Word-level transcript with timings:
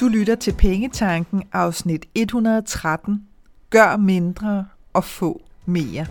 Du 0.00 0.08
lytter 0.08 0.34
til 0.34 0.52
Pengetanken 0.52 1.42
afsnit 1.52 2.06
113. 2.14 3.26
Gør 3.70 3.96
mindre 3.96 4.66
og 4.92 5.04
få 5.04 5.42
mere. 5.66 6.06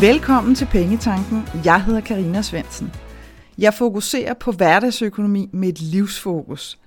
Velkommen 0.00 0.54
til 0.54 0.66
Pengetanken. 0.66 1.42
Jeg 1.64 1.84
hedder 1.84 2.00
Karina 2.00 2.42
Svensen. 2.42 2.92
Jeg 3.58 3.74
fokuserer 3.74 4.34
på 4.34 4.52
hverdagsøkonomi 4.52 5.50
med 5.52 5.68
et 5.68 5.80
livsfokus. 5.80 6.78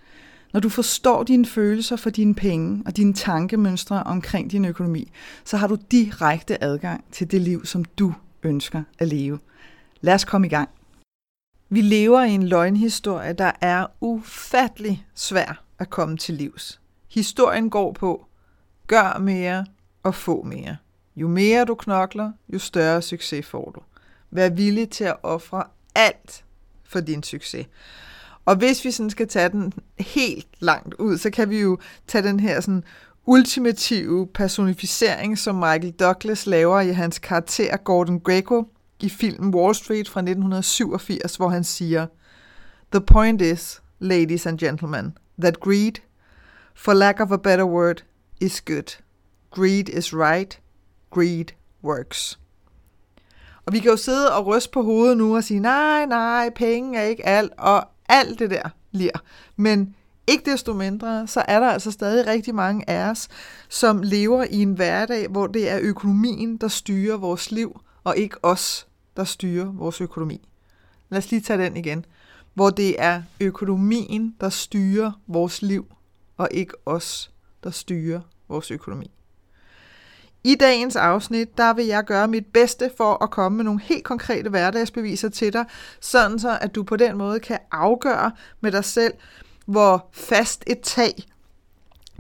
Når 0.54 0.60
du 0.60 0.70
forstår 0.70 1.24
dine 1.24 1.46
følelser 1.46 1.96
for 1.96 2.10
dine 2.10 2.36
penge 2.36 2.84
og 2.86 2.98
dine 2.98 3.14
tankemønstre 3.14 4.04
omkring 4.04 4.52
din 4.52 4.66
økonomi, 4.66 5.12
så 5.44 5.58
har 5.58 5.68
du 5.68 5.78
direkte 5.92 6.64
adgang 6.64 7.04
til 7.12 7.32
det 7.32 7.42
liv, 7.42 7.66
som 7.66 7.86
du 7.86 8.14
ønsker 8.44 8.84
at 9.00 9.08
leve. 9.08 9.40
Lad 10.02 10.14
os 10.14 10.26
komme 10.26 10.48
i 10.48 10.50
gang. 10.50 10.70
Vi 11.70 11.82
lever 11.82 12.24
i 12.24 12.32
en 12.32 12.48
løgnhistorie, 12.48 13.34
der 13.34 13.52
er 13.62 13.88
ufattelig 14.02 15.06
svær 15.16 15.64
at 15.80 15.90
komme 15.90 16.18
til 16.18 16.36
livs. 16.36 16.82
Historien 17.10 17.70
går 17.70 17.92
på, 17.92 18.26
gør 18.88 19.20
mere 19.20 19.66
og 20.04 20.16
få 20.16 20.44
mere. 20.44 20.78
Jo 21.16 21.28
mere 21.28 21.66
du 21.66 21.76
knokler, 21.76 22.32
jo 22.54 22.60
større 22.60 23.02
succes 23.02 23.46
får 23.46 23.72
du. 23.76 23.82
Vær 24.32 24.50
villig 24.50 24.90
til 24.90 25.04
at 25.04 25.16
ofre 25.24 25.64
alt 25.96 26.44
for 26.84 27.00
din 27.00 27.24
succes. 27.24 27.68
Og 28.52 28.58
hvis 28.58 28.86
vi 28.86 28.92
sådan 28.92 29.10
skal 29.10 29.28
tage 29.28 29.50
den 29.50 29.74
helt 30.00 30.48
langt 30.60 30.94
ud, 30.94 31.18
så 31.18 31.30
kan 31.30 31.50
vi 31.50 31.60
jo 31.60 31.78
tage 32.08 32.28
den 32.28 32.40
her 32.40 32.62
sådan 32.62 32.84
ultimative 33.26 34.28
personificering, 34.28 35.38
som 35.38 35.56
Michael 35.56 35.92
Douglas 35.92 36.46
laver 36.46 36.80
i 36.80 36.92
hans 36.92 37.20
karakter 37.20 37.78
Gordon 37.78 38.20
Greco 38.20 38.68
i 39.00 39.10
filmen 39.10 39.56
Wall 39.56 39.76
Street 39.76 40.10
fra 40.10 40.20
1987, 40.20 41.36
hvor 41.36 41.50
han 41.50 41.64
siger, 41.64 42.08
The 42.92 43.02
point 43.02 43.42
is, 43.42 43.82
ladies 44.00 44.46
and 44.46 44.58
gentlemen, 44.58 45.18
that 45.42 45.60
greed, 45.60 45.94
for 46.76 46.94
lack 46.94 47.20
of 47.20 47.32
a 47.32 47.38
better 47.38 47.66
word, 47.66 48.04
is 48.42 48.62
good. 48.62 48.98
Greed 49.52 49.90
is 49.90 50.14
right. 50.14 50.60
Greed 51.10 51.46
works. 51.84 52.40
Og 53.66 53.74
vi 53.74 53.80
kan 53.80 53.92
jo 53.92 53.98
sidde 53.98 54.36
og 54.36 54.48
ryste 54.48 54.72
på 54.72 54.82
hovedet 54.82 55.18
nu 55.18 55.36
og 55.36 55.44
sige, 55.44 55.60
nej, 55.60 56.06
nej, 56.06 56.50
penge 56.56 57.00
er 57.00 57.04
ikke 57.04 57.26
alt, 57.26 57.52
og 57.58 57.88
alt 58.12 58.40
det 58.40 58.50
der 58.50 58.70
lir. 58.92 59.12
Men 59.56 59.96
ikke 60.28 60.52
desto 60.52 60.74
mindre, 60.74 61.28
så 61.28 61.44
er 61.48 61.60
der 61.60 61.70
altså 61.70 61.92
stadig 61.92 62.28
rigtig 62.28 62.56
mange 62.56 62.90
af 62.90 63.10
os, 63.10 63.28
som 63.70 64.02
lever 64.02 64.44
i 64.44 64.62
en 64.62 64.74
hverdag, 64.74 65.28
hvor 65.28 65.48
det 65.48 65.70
er 65.70 65.80
økonomien, 65.82 66.58
der 66.58 66.68
styrer 66.68 67.18
vores 67.18 67.52
liv, 67.52 67.82
og 68.04 68.18
ikke 68.18 68.44
os, 68.44 68.88
der 69.18 69.24
styrer 69.24 69.66
vores 69.66 70.02
økonomi. 70.02 70.48
Lad 71.10 71.18
os 71.18 71.32
lige 71.32 71.42
tage 71.42 71.64
den 71.64 71.78
igen. 71.78 72.06
Hvor 72.54 72.70
det 72.70 72.96
er 73.02 73.22
økonomien, 73.40 74.36
der 74.42 74.50
styrer 74.50 75.12
vores 75.28 75.62
liv, 75.62 75.94
og 76.38 76.48
ikke 76.52 76.74
os, 76.86 77.32
der 77.64 77.72
styrer 77.72 78.22
vores 78.48 78.72
økonomi. 78.72 79.12
I 80.44 80.56
dagens 80.56 80.96
afsnit, 80.96 81.58
der 81.58 81.74
vil 81.74 81.86
jeg 81.86 82.04
gøre 82.04 82.28
mit 82.28 82.46
bedste 82.46 82.92
for 82.98 83.24
at 83.24 83.30
komme 83.32 83.56
med 83.56 83.66
nogle 83.66 83.82
helt 83.82 84.04
konkrete 84.04 84.50
hverdagsbeviser 84.50 85.30
til 85.30 85.54
dig, 85.54 85.66
sådan 86.00 86.40
så 86.40 86.58
at 86.62 86.76
du 86.76 86.84
på 86.84 86.96
den 86.96 87.18
måde 87.18 87.40
kan 87.40 87.60
afgøre 87.72 88.32
med 88.62 88.72
dig 88.72 88.86
selv, 88.86 89.14
hvor 89.66 90.10
fast 90.14 90.64
et 90.68 90.80
tag 90.82 91.24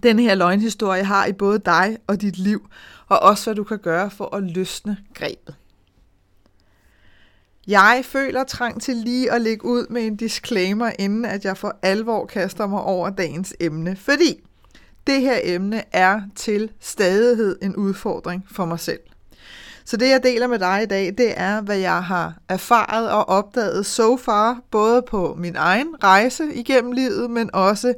den 0.03 0.19
her 0.19 0.35
løgnhistorie 0.35 1.03
har 1.03 1.25
i 1.25 1.33
både 1.33 1.59
dig 1.59 1.97
og 2.07 2.21
dit 2.21 2.37
liv, 2.37 2.67
og 3.07 3.19
også 3.19 3.45
hvad 3.45 3.55
du 3.55 3.63
kan 3.63 3.79
gøre 3.79 4.09
for 4.11 4.35
at 4.35 4.43
løsne 4.43 4.97
grebet. 5.13 5.55
Jeg 7.67 8.01
føler 8.03 8.43
trang 8.43 8.81
til 8.81 8.95
lige 8.95 9.31
at 9.31 9.41
lægge 9.41 9.65
ud 9.65 9.87
med 9.89 10.07
en 10.07 10.15
disclaimer, 10.15 10.91
inden 10.99 11.25
at 11.25 11.45
jeg 11.45 11.57
for 11.57 11.79
alvor 11.81 12.25
kaster 12.25 12.67
mig 12.67 12.81
over 12.81 13.09
dagens 13.09 13.53
emne, 13.59 13.95
fordi 13.95 14.43
det 15.07 15.21
her 15.21 15.39
emne 15.43 15.83
er 15.91 16.21
til 16.35 16.71
stadighed 16.79 17.59
en 17.61 17.75
udfordring 17.75 18.45
for 18.51 18.65
mig 18.65 18.79
selv. 18.79 18.99
Så 19.85 19.97
det, 19.97 20.09
jeg 20.09 20.23
deler 20.23 20.47
med 20.47 20.59
dig 20.59 20.83
i 20.83 20.85
dag, 20.85 21.13
det 21.17 21.33
er, 21.37 21.61
hvad 21.61 21.77
jeg 21.77 22.03
har 22.03 22.37
erfaret 22.49 23.11
og 23.11 23.29
opdaget 23.29 23.85
so 23.85 24.17
far, 24.17 24.59
både 24.71 25.01
på 25.01 25.35
min 25.39 25.55
egen 25.55 26.03
rejse 26.03 26.53
igennem 26.53 26.91
livet, 26.91 27.31
men 27.31 27.49
også 27.53 27.93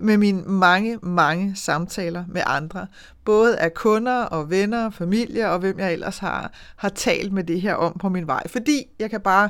med 0.00 0.16
mine 0.16 0.42
mange, 0.42 0.98
mange 1.02 1.56
samtaler 1.56 2.24
med 2.28 2.42
andre. 2.46 2.86
Både 3.24 3.58
af 3.58 3.74
kunder 3.74 4.22
og 4.22 4.50
venner, 4.50 4.90
familie 4.90 5.50
og 5.50 5.58
hvem 5.58 5.78
jeg 5.78 5.92
ellers 5.92 6.18
har, 6.18 6.52
har 6.76 6.88
talt 6.88 7.32
med 7.32 7.44
det 7.44 7.60
her 7.60 7.74
om 7.74 7.98
på 7.98 8.08
min 8.08 8.26
vej. 8.26 8.42
Fordi 8.48 8.82
jeg 8.98 9.10
kan 9.10 9.20
bare 9.20 9.48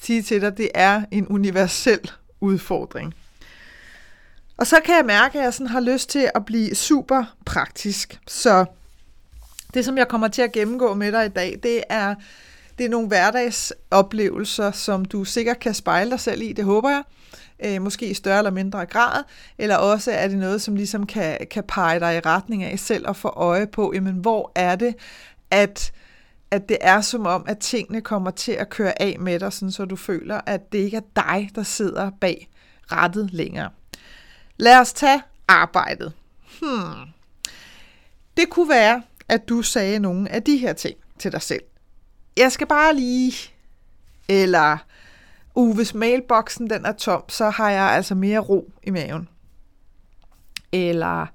sige 0.00 0.22
til 0.22 0.40
dig, 0.40 0.56
det 0.56 0.68
er 0.74 1.02
en 1.10 1.28
universel 1.28 2.10
udfordring. 2.40 3.14
Og 4.56 4.66
så 4.66 4.80
kan 4.84 4.96
jeg 4.96 5.04
mærke, 5.04 5.38
at 5.38 5.44
jeg 5.44 5.54
sådan 5.54 5.66
har 5.66 5.80
lyst 5.80 6.10
til 6.10 6.30
at 6.34 6.44
blive 6.44 6.74
super 6.74 7.36
praktisk. 7.46 8.20
Så 8.26 8.64
det, 9.74 9.84
som 9.84 9.98
jeg 9.98 10.08
kommer 10.08 10.28
til 10.28 10.42
at 10.42 10.52
gennemgå 10.52 10.94
med 10.94 11.12
dig 11.12 11.26
i 11.26 11.28
dag, 11.28 11.58
det 11.62 11.82
er, 11.88 12.14
det 12.78 12.86
er 12.86 12.90
nogle 12.90 13.08
hverdagsoplevelser, 13.08 14.70
som 14.70 15.04
du 15.04 15.24
sikkert 15.24 15.58
kan 15.58 15.74
spejle 15.74 16.10
dig 16.10 16.20
selv 16.20 16.42
i, 16.42 16.52
det 16.52 16.64
håber 16.64 16.90
jeg. 16.90 17.02
Øh, 17.64 17.82
måske 17.82 18.06
i 18.06 18.14
større 18.14 18.38
eller 18.38 18.50
mindre 18.50 18.86
grad, 18.86 19.24
eller 19.58 19.76
også 19.76 20.10
er 20.10 20.28
det 20.28 20.38
noget, 20.38 20.62
som 20.62 20.76
ligesom 20.76 21.06
kan, 21.06 21.38
kan 21.50 21.64
pege 21.68 22.00
dig 22.00 22.16
i 22.16 22.20
retning 22.20 22.64
af 22.64 22.78
selv 22.78 23.08
og 23.08 23.16
få 23.16 23.28
øje 23.28 23.66
på, 23.66 23.92
jamen 23.94 24.14
hvor 24.14 24.52
er 24.54 24.76
det, 24.76 24.94
at, 25.50 25.92
at 26.50 26.68
det 26.68 26.76
er 26.80 27.00
som 27.00 27.26
om, 27.26 27.44
at 27.48 27.58
tingene 27.58 28.00
kommer 28.00 28.30
til 28.30 28.52
at 28.52 28.70
køre 28.70 29.02
af 29.02 29.16
med 29.20 29.40
dig, 29.40 29.52
sådan 29.52 29.72
så 29.72 29.84
du 29.84 29.96
føler, 29.96 30.40
at 30.46 30.72
det 30.72 30.78
ikke 30.78 30.96
er 30.96 31.00
dig, 31.16 31.50
der 31.54 31.62
sidder 31.62 32.10
bag 32.20 32.48
rettet 32.92 33.32
længere. 33.32 33.70
Lad 34.56 34.80
os 34.80 34.92
tage 34.92 35.22
arbejdet. 35.48 36.12
Hmm. 36.60 37.10
Det 38.36 38.50
kunne 38.50 38.68
være, 38.68 39.02
at 39.28 39.48
du 39.48 39.62
sagde 39.62 39.98
nogle 39.98 40.32
af 40.32 40.42
de 40.42 40.56
her 40.56 40.72
ting 40.72 40.96
til 41.18 41.32
dig 41.32 41.42
selv. 41.42 41.62
Jeg 42.36 42.52
skal 42.52 42.66
bare 42.66 42.94
lige... 42.94 43.32
Eller, 44.28 44.78
uh, 45.54 45.76
hvis 45.76 45.94
mailboksen 45.94 46.70
den 46.70 46.84
er 46.84 46.92
tom, 46.92 47.28
så 47.28 47.50
har 47.50 47.70
jeg 47.70 47.82
altså 47.82 48.14
mere 48.14 48.38
ro 48.38 48.72
i 48.82 48.90
maven. 48.90 49.28
Eller, 50.72 51.26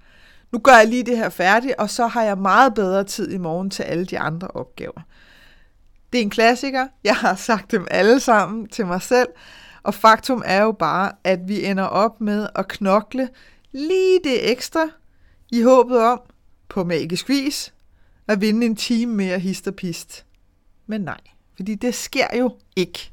nu 0.52 0.60
gør 0.60 0.78
jeg 0.78 0.88
lige 0.88 1.04
det 1.04 1.18
her 1.18 1.30
færdigt, 1.30 1.76
og 1.76 1.90
så 1.90 2.08
har 2.08 2.24
jeg 2.24 2.38
meget 2.38 2.74
bedre 2.74 3.04
tid 3.04 3.32
i 3.32 3.38
morgen 3.38 3.70
til 3.70 3.84
alle 3.84 4.06
de 4.06 4.20
andre 4.20 4.48
opgaver. 4.48 5.02
Det 6.14 6.18
er 6.18 6.24
en 6.24 6.30
klassiker. 6.30 6.88
Jeg 7.04 7.16
har 7.16 7.36
sagt 7.36 7.72
dem 7.72 7.88
alle 7.92 8.20
sammen 8.20 8.68
til 8.68 8.86
mig 8.86 9.02
selv, 9.02 9.28
og 9.84 9.94
faktum 9.94 10.44
er 10.46 10.62
jo 10.62 10.72
bare, 10.72 11.12
at 11.24 11.40
vi 11.48 11.66
ender 11.66 11.84
op 11.84 12.22
med 12.22 12.48
at 12.56 12.68
knokle 12.68 13.30
lige 13.72 14.20
det 14.24 14.52
ekstra 14.52 14.90
i 15.52 15.62
håbet 15.62 16.00
om, 16.00 16.22
på 16.70 16.84
magisk 16.84 17.30
vis, 17.30 17.74
at 18.28 18.42
vinde 18.42 18.66
en 18.66 18.76
time 18.76 19.16
mere 19.16 19.40
hist 19.40 19.68
og 19.68 19.76
pist. 19.76 20.26
Men 20.88 21.02
nej, 21.02 21.20
fordi 21.56 21.76
det 21.76 21.96
sker 21.96 22.38
jo 22.38 22.58
ikke. 22.76 23.12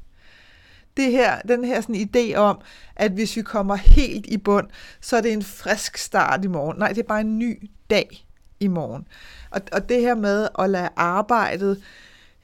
Det 0.97 1.11
her, 1.11 1.41
den 1.41 1.63
her 1.63 1.81
sådan 1.81 2.09
idé 2.15 2.35
om, 2.35 2.61
at 2.95 3.11
hvis 3.11 3.35
vi 3.35 3.41
kommer 3.41 3.75
helt 3.75 4.25
i 4.25 4.37
bund, 4.37 4.67
så 5.01 5.17
er 5.17 5.21
det 5.21 5.33
en 5.33 5.43
frisk 5.43 5.97
start 5.97 6.45
i 6.45 6.47
morgen. 6.47 6.77
Nej, 6.77 6.89
det 6.89 6.97
er 6.97 7.07
bare 7.07 7.21
en 7.21 7.39
ny 7.39 7.69
dag 7.89 8.25
i 8.59 8.67
morgen. 8.67 9.07
Og, 9.49 9.61
og 9.71 9.89
det 9.89 10.01
her 10.01 10.15
med 10.15 10.47
at 10.59 10.69
lade 10.69 10.89
arbejdet 10.95 11.83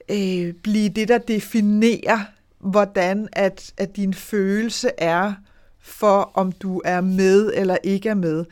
øh, 0.09 0.53
blive 0.53 0.89
det, 0.89 1.07
der 1.07 1.17
definerer 1.17 2.19
hvordan 2.65 3.27
at, 3.33 3.73
at 3.77 3.95
din 3.95 4.13
følelse 4.13 4.91
er 4.97 5.33
for, 5.79 6.31
om 6.33 6.51
du 6.51 6.81
er 6.85 7.01
med 7.01 7.51
eller 7.55 7.77
ikke 7.83 8.09
er 8.09 8.13
med, 8.13 8.45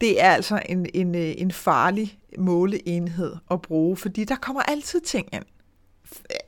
det 0.00 0.22
er 0.22 0.30
altså 0.30 0.62
en, 0.68 0.86
en, 0.94 1.14
øh, 1.14 1.34
en 1.38 1.52
farlig 1.52 2.18
måleenhed 2.38 3.32
at 3.50 3.62
bruge, 3.62 3.96
fordi 3.96 4.24
der 4.24 4.36
kommer 4.36 4.62
altid 4.62 5.00
ting 5.00 5.28
ind. 5.32 5.44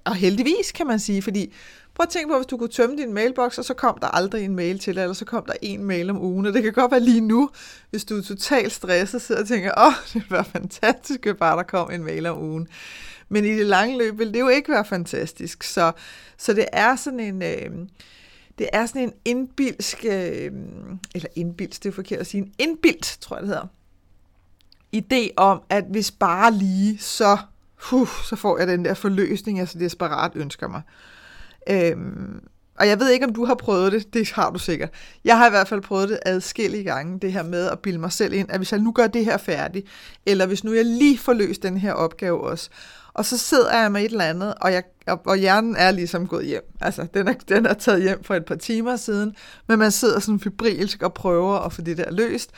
Og 0.05 0.14
heldigvis, 0.14 0.72
kan 0.72 0.87
man 0.87 0.99
sige, 0.99 1.22
fordi 1.22 1.52
prøv 1.94 2.05
at 2.05 2.08
tænke 2.08 2.28
på, 2.28 2.37
hvis 2.37 2.46
du 2.46 2.56
kunne 2.56 2.69
tømme 2.69 2.96
din 2.96 3.12
mailbox, 3.12 3.58
og 3.58 3.64
så 3.64 3.75
kom 3.75 3.99
der 4.00 4.06
aldrig 4.06 4.44
en 4.44 4.56
mail 4.56 4.78
til, 4.78 4.99
eller 4.99 5.12
så 5.12 5.25
kom 5.25 5.44
der 5.46 5.52
en 5.62 5.84
mail 5.84 6.10
om 6.10 6.22
ugen, 6.22 6.46
og 6.46 6.52
det 6.52 6.62
kan 6.62 6.72
godt 6.72 6.90
være 6.90 7.00
lige 7.00 7.20
nu, 7.20 7.50
hvis 7.90 8.05
du 8.05 8.17
er 8.17 8.22
totalt 8.22 8.72
stresset, 8.72 9.22
sidder 9.22 9.40
og 9.40 9.49
tænker, 9.49 9.72
åh, 9.76 9.87
oh, 9.87 9.93
det 10.12 10.31
var 10.31 10.43
fantastisk, 10.43 11.26
at 11.26 11.37
bare 11.37 11.56
der 11.56 11.62
kom 11.62 11.90
en 11.90 12.05
mail 12.05 12.26
om 12.26 12.43
ugen. 12.43 12.69
Men 13.29 13.44
i 13.44 13.49
det 13.49 13.67
lange 13.67 13.99
løb 13.99 14.19
vil 14.19 14.35
det 14.35 14.41
jo 14.41 14.49
ikke 14.49 14.73
være 14.73 14.85
fantastisk. 14.85 15.62
Så, 15.62 15.93
så 16.37 16.53
det 16.53 16.67
er 16.73 16.97
sådan 16.97 17.21
en... 17.21 17.43
Øh, 17.43 17.71
det 18.59 18.69
er 18.73 18.87
sådan 18.87 19.03
en 19.03 19.12
indbilsk, 19.25 20.05
øh, 20.05 20.53
eller 21.15 21.29
indbilsk, 21.35 21.82
det 21.82 21.88
er 21.88 21.94
forkert 21.94 22.21
at 22.21 22.26
sige, 22.26 22.43
en 22.43 22.53
indbilt, 22.59 23.19
tror 23.21 23.37
jeg 23.37 23.43
det 23.43 23.49
hedder, 23.49 23.67
idé 24.97 25.31
om, 25.37 25.62
at 25.71 25.85
hvis 25.91 26.11
bare 26.11 26.53
lige, 26.53 26.99
så, 26.99 27.38
uh, 27.93 28.09
så 28.25 28.37
får 28.37 28.59
jeg 28.59 28.67
den 28.67 28.85
der 28.85 28.94
forløsning, 28.94 29.59
jeg 29.59 29.69
så 29.69 29.79
desperat 29.79 30.32
ønsker 30.35 30.69
mig. 30.69 30.82
Øhm, 31.70 32.41
og 32.79 32.88
jeg 32.88 33.00
ved 33.00 33.11
ikke, 33.11 33.27
om 33.27 33.35
du 33.35 33.44
har 33.44 33.55
prøvet 33.55 33.93
det, 33.93 34.15
det 34.15 34.32
har 34.32 34.50
du 34.50 34.59
sikkert. 34.59 34.91
Jeg 35.25 35.38
har 35.38 35.47
i 35.47 35.50
hvert 35.50 35.69
fald 35.69 35.81
prøvet 35.81 36.09
det 36.09 36.19
adskillige 36.27 36.85
gange, 36.85 37.19
det 37.19 37.32
her 37.32 37.43
med 37.43 37.70
at 37.70 37.79
bilde 37.79 37.99
mig 37.99 38.12
selv 38.12 38.35
ind, 38.35 38.50
at 38.50 38.59
hvis 38.59 38.73
jeg 38.73 38.81
nu 38.81 38.93
gør 38.93 39.06
det 39.06 39.25
her 39.25 39.37
færdigt, 39.37 39.87
eller 40.27 40.47
hvis 40.47 40.65
nu 40.65 40.73
jeg 40.73 40.85
lige 40.85 41.19
får 41.19 41.32
løst 41.32 41.62
den 41.62 41.77
her 41.77 41.93
opgave 41.93 42.41
også, 42.41 42.70
og 43.14 43.25
så 43.25 43.38
sidder 43.38 43.81
jeg 43.81 43.93
med 43.93 44.00
et 44.00 44.11
eller 44.11 44.25
andet, 44.25 44.55
og, 44.61 44.72
jeg, 44.72 44.82
og 45.06 45.37
hjernen 45.37 45.76
er 45.76 45.90
ligesom 45.90 46.26
gået 46.26 46.46
hjem. 46.46 46.72
Altså, 46.81 47.06
den 47.14 47.28
er, 47.28 47.34
den 47.49 47.66
er 47.66 47.75
taget 47.75 48.02
hjem 48.02 48.25
for 48.25 48.34
et 48.34 48.44
par 48.44 48.55
timer 48.55 48.96
siden, 48.96 49.37
men 49.69 49.78
man 49.78 49.90
sidder 49.90 50.20
sådan 50.20 50.40
fibrilsk 50.40 51.02
og 51.02 51.14
prøver 51.14 51.58
at 51.58 51.72
få 51.72 51.82
det 51.82 51.99
der 51.99 52.11
løst. 52.11 52.50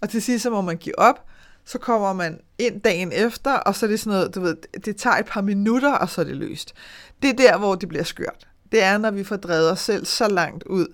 Og 0.00 0.08
til 0.08 0.22
sidst 0.22 0.42
så 0.42 0.50
må 0.50 0.60
man 0.60 0.76
give 0.76 0.98
op, 0.98 1.26
så 1.64 1.78
kommer 1.78 2.12
man 2.12 2.40
ind 2.58 2.80
dagen 2.80 3.12
efter, 3.12 3.52
og 3.52 3.74
så 3.74 3.86
er 3.86 3.90
det 3.90 4.00
sådan 4.00 4.18
noget, 4.18 4.34
du 4.34 4.40
ved, 4.40 4.56
det 4.84 4.96
tager 4.96 5.16
et 5.16 5.26
par 5.26 5.40
minutter, 5.40 5.92
og 5.92 6.08
så 6.08 6.20
er 6.20 6.24
det 6.24 6.36
løst. 6.36 6.74
Det 7.22 7.30
er 7.30 7.34
der, 7.34 7.58
hvor 7.58 7.74
det 7.74 7.88
bliver 7.88 8.04
skørt. 8.04 8.48
Det 8.72 8.82
er, 8.82 8.98
når 8.98 9.10
vi 9.10 9.24
får 9.24 9.36
drevet 9.36 9.70
os 9.70 9.80
selv 9.80 10.06
så 10.06 10.28
langt 10.28 10.64
ud, 10.64 10.86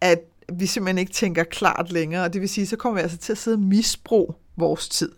at 0.00 0.18
vi 0.52 0.66
simpelthen 0.66 0.98
ikke 0.98 1.12
tænker 1.12 1.44
klart 1.44 1.92
længere, 1.92 2.24
og 2.24 2.32
det 2.32 2.40
vil 2.40 2.48
sige, 2.48 2.66
så 2.66 2.76
kommer 2.76 3.00
vi 3.00 3.02
altså 3.02 3.18
til 3.18 3.32
at 3.32 3.38
sidde 3.38 3.54
og 3.54 3.60
misbruge 3.60 4.34
vores 4.56 4.88
tid. 4.88 5.12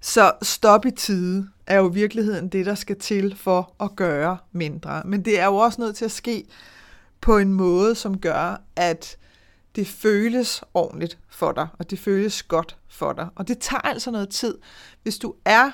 Så 0.00 0.32
stop 0.42 0.86
i 0.86 0.90
tide 0.90 1.48
er 1.66 1.76
jo 1.76 1.90
i 1.90 1.94
virkeligheden 1.94 2.48
det, 2.48 2.66
der 2.66 2.74
skal 2.74 2.98
til 2.98 3.36
for 3.36 3.72
at 3.80 3.96
gøre 3.96 4.38
mindre. 4.52 5.02
Men 5.04 5.24
det 5.24 5.40
er 5.40 5.46
jo 5.46 5.56
også 5.56 5.80
nødt 5.80 5.96
til 5.96 6.04
at 6.04 6.10
ske 6.10 6.44
på 7.20 7.38
en 7.38 7.52
måde, 7.52 7.94
som 7.94 8.18
gør, 8.18 8.62
at 8.76 9.16
det 9.76 9.86
føles 9.86 10.62
ordentligt 10.74 11.18
for 11.28 11.52
dig, 11.52 11.68
og 11.78 11.90
det 11.90 11.98
føles 11.98 12.42
godt 12.42 12.76
for 12.88 13.12
dig. 13.12 13.28
Og 13.34 13.48
det 13.48 13.58
tager 13.58 13.80
altså 13.80 14.10
noget 14.10 14.28
tid. 14.28 14.58
Hvis 15.02 15.18
du 15.18 15.34
er 15.44 15.70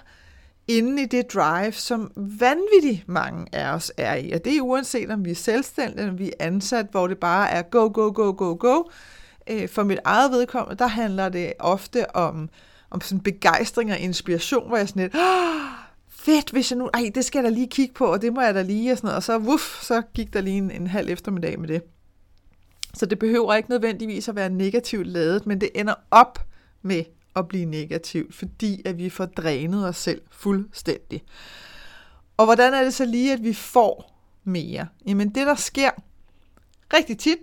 inde 0.69 1.03
i 1.03 1.07
det 1.07 1.35
drive, 1.35 1.73
som 1.73 2.13
vanvittigt 2.17 3.09
mange 3.09 3.47
af 3.53 3.75
os 3.75 3.93
er 3.97 4.15
i, 4.15 4.33
og 4.33 4.45
det 4.45 4.57
er 4.57 4.61
uanset 4.61 5.11
om 5.11 5.25
vi 5.25 5.31
er 5.31 5.35
selvstændige, 5.35 6.09
om 6.09 6.19
vi 6.19 6.27
er 6.27 6.47
ansat, 6.47 6.87
hvor 6.91 7.07
det 7.07 7.19
bare 7.19 7.51
er 7.51 7.63
go, 7.63 7.91
go, 7.95 8.13
go, 8.15 8.35
go, 8.37 8.57
go. 8.61 8.83
Øh, 9.51 9.69
for 9.69 9.83
mit 9.83 9.99
eget 10.05 10.31
vedkommende, 10.31 10.79
der 10.79 10.87
handler 10.87 11.29
det 11.29 11.53
ofte 11.59 12.17
om, 12.17 12.49
om 12.93 13.01
sådan 13.01 13.21
begejstring 13.21 13.93
og 13.93 13.99
inspiration, 13.99 14.69
hvor 14.69 14.77
jeg 14.77 14.89
sådan 14.89 15.03
lidt, 15.03 15.15
oh, 15.15 15.61
fedt, 16.09 16.51
hvis 16.51 16.71
jeg 16.71 16.79
nu, 16.79 16.91
ej, 16.95 17.11
det 17.15 17.25
skal 17.25 17.39
jeg 17.39 17.45
da 17.45 17.55
lige 17.55 17.69
kigge 17.69 17.95
på, 17.95 18.05
og 18.07 18.23
det 18.23 18.33
må 18.33 18.41
jeg 18.41 18.55
da 18.55 18.63
lige, 18.63 18.93
og 18.93 18.99
sådan 18.99 19.07
noget. 19.07 19.17
Og 19.17 19.23
så, 19.23 19.39
wuff, 19.39 19.83
så 19.83 20.03
gik 20.15 20.33
der 20.33 20.41
lige 20.41 20.59
en, 20.59 20.71
en 20.71 20.87
halv 20.87 21.09
eftermiddag 21.09 21.61
med 21.61 21.69
det. 21.69 21.83
Så 22.95 23.07
det 23.07 23.19
behøver 23.19 23.55
ikke 23.55 23.71
nødvendigvis 23.71 24.29
at 24.29 24.37
være 24.37 24.51
negativt 24.51 25.07
ladet, 25.07 25.47
men 25.47 25.61
det 25.61 25.71
ender 25.75 25.95
op 26.11 26.47
med 26.83 27.05
at 27.37 27.49
blive 27.49 27.65
negativt, 27.65 28.35
fordi 28.35 28.83
at 28.85 28.99
vi 28.99 29.11
får 29.11 29.27
drænet 29.27 29.89
os 29.89 29.97
selv 29.97 30.21
fuldstændig. 30.31 31.23
Og 32.37 32.45
hvordan 32.45 32.75
er 32.75 32.85
det 32.85 32.95
så 32.95 33.05
lige, 33.05 33.33
at 33.33 33.43
vi 33.43 33.53
får 33.53 34.19
mere? 34.45 34.87
Jamen 35.07 35.29
det, 35.29 35.47
der 35.47 35.55
sker 35.55 35.91
rigtig 36.95 37.19
tit, 37.19 37.39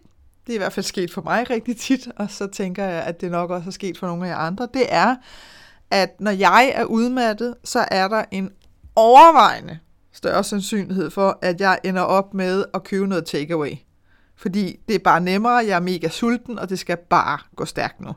det 0.50 0.54
er 0.56 0.58
i 0.58 0.64
hvert 0.64 0.74
fald 0.74 0.84
sket 0.84 1.12
for 1.12 1.22
mig 1.22 1.50
rigtig 1.50 1.78
tit, 1.78 2.08
og 2.16 2.32
så 2.32 2.48
tænker 2.48 2.86
jeg, 2.86 3.04
at 3.04 3.22
det 3.22 3.32
nok 3.32 3.50
også 3.50 3.70
er 3.70 3.72
sket 3.72 3.98
for 3.98 4.08
nogle 4.08 4.26
af 4.26 4.30
jer 4.30 4.38
andre, 4.38 4.68
det 4.74 4.86
er, 4.90 5.16
at 5.92 6.10
når 6.20 6.32
jeg 6.32 6.72
er 6.76 6.84
udmattet, 6.84 7.56
så 7.64 7.86
er 7.92 8.08
der 8.08 8.24
en 8.32 8.50
overvejende 8.96 9.80
større 10.14 10.44
sandsynlighed 10.44 11.10
for, 11.10 11.40
at 11.42 11.62
jeg 11.62 11.80
ender 11.84 12.02
op 12.02 12.34
med 12.34 12.66
at 12.74 12.84
købe 12.84 13.08
noget 13.08 13.26
takeaway. 13.26 13.72
Fordi 14.36 14.80
det 14.88 14.96
er 14.96 15.00
bare 15.00 15.22
nemmere, 15.22 15.56
jeg 15.56 15.76
er 15.76 15.80
mega 15.80 16.10
sulten, 16.10 16.60
og 16.60 16.70
det 16.70 16.80
skal 16.80 16.98
bare 17.10 17.38
gå 17.56 17.66
stærkt 17.66 18.02
nu. 18.02 18.12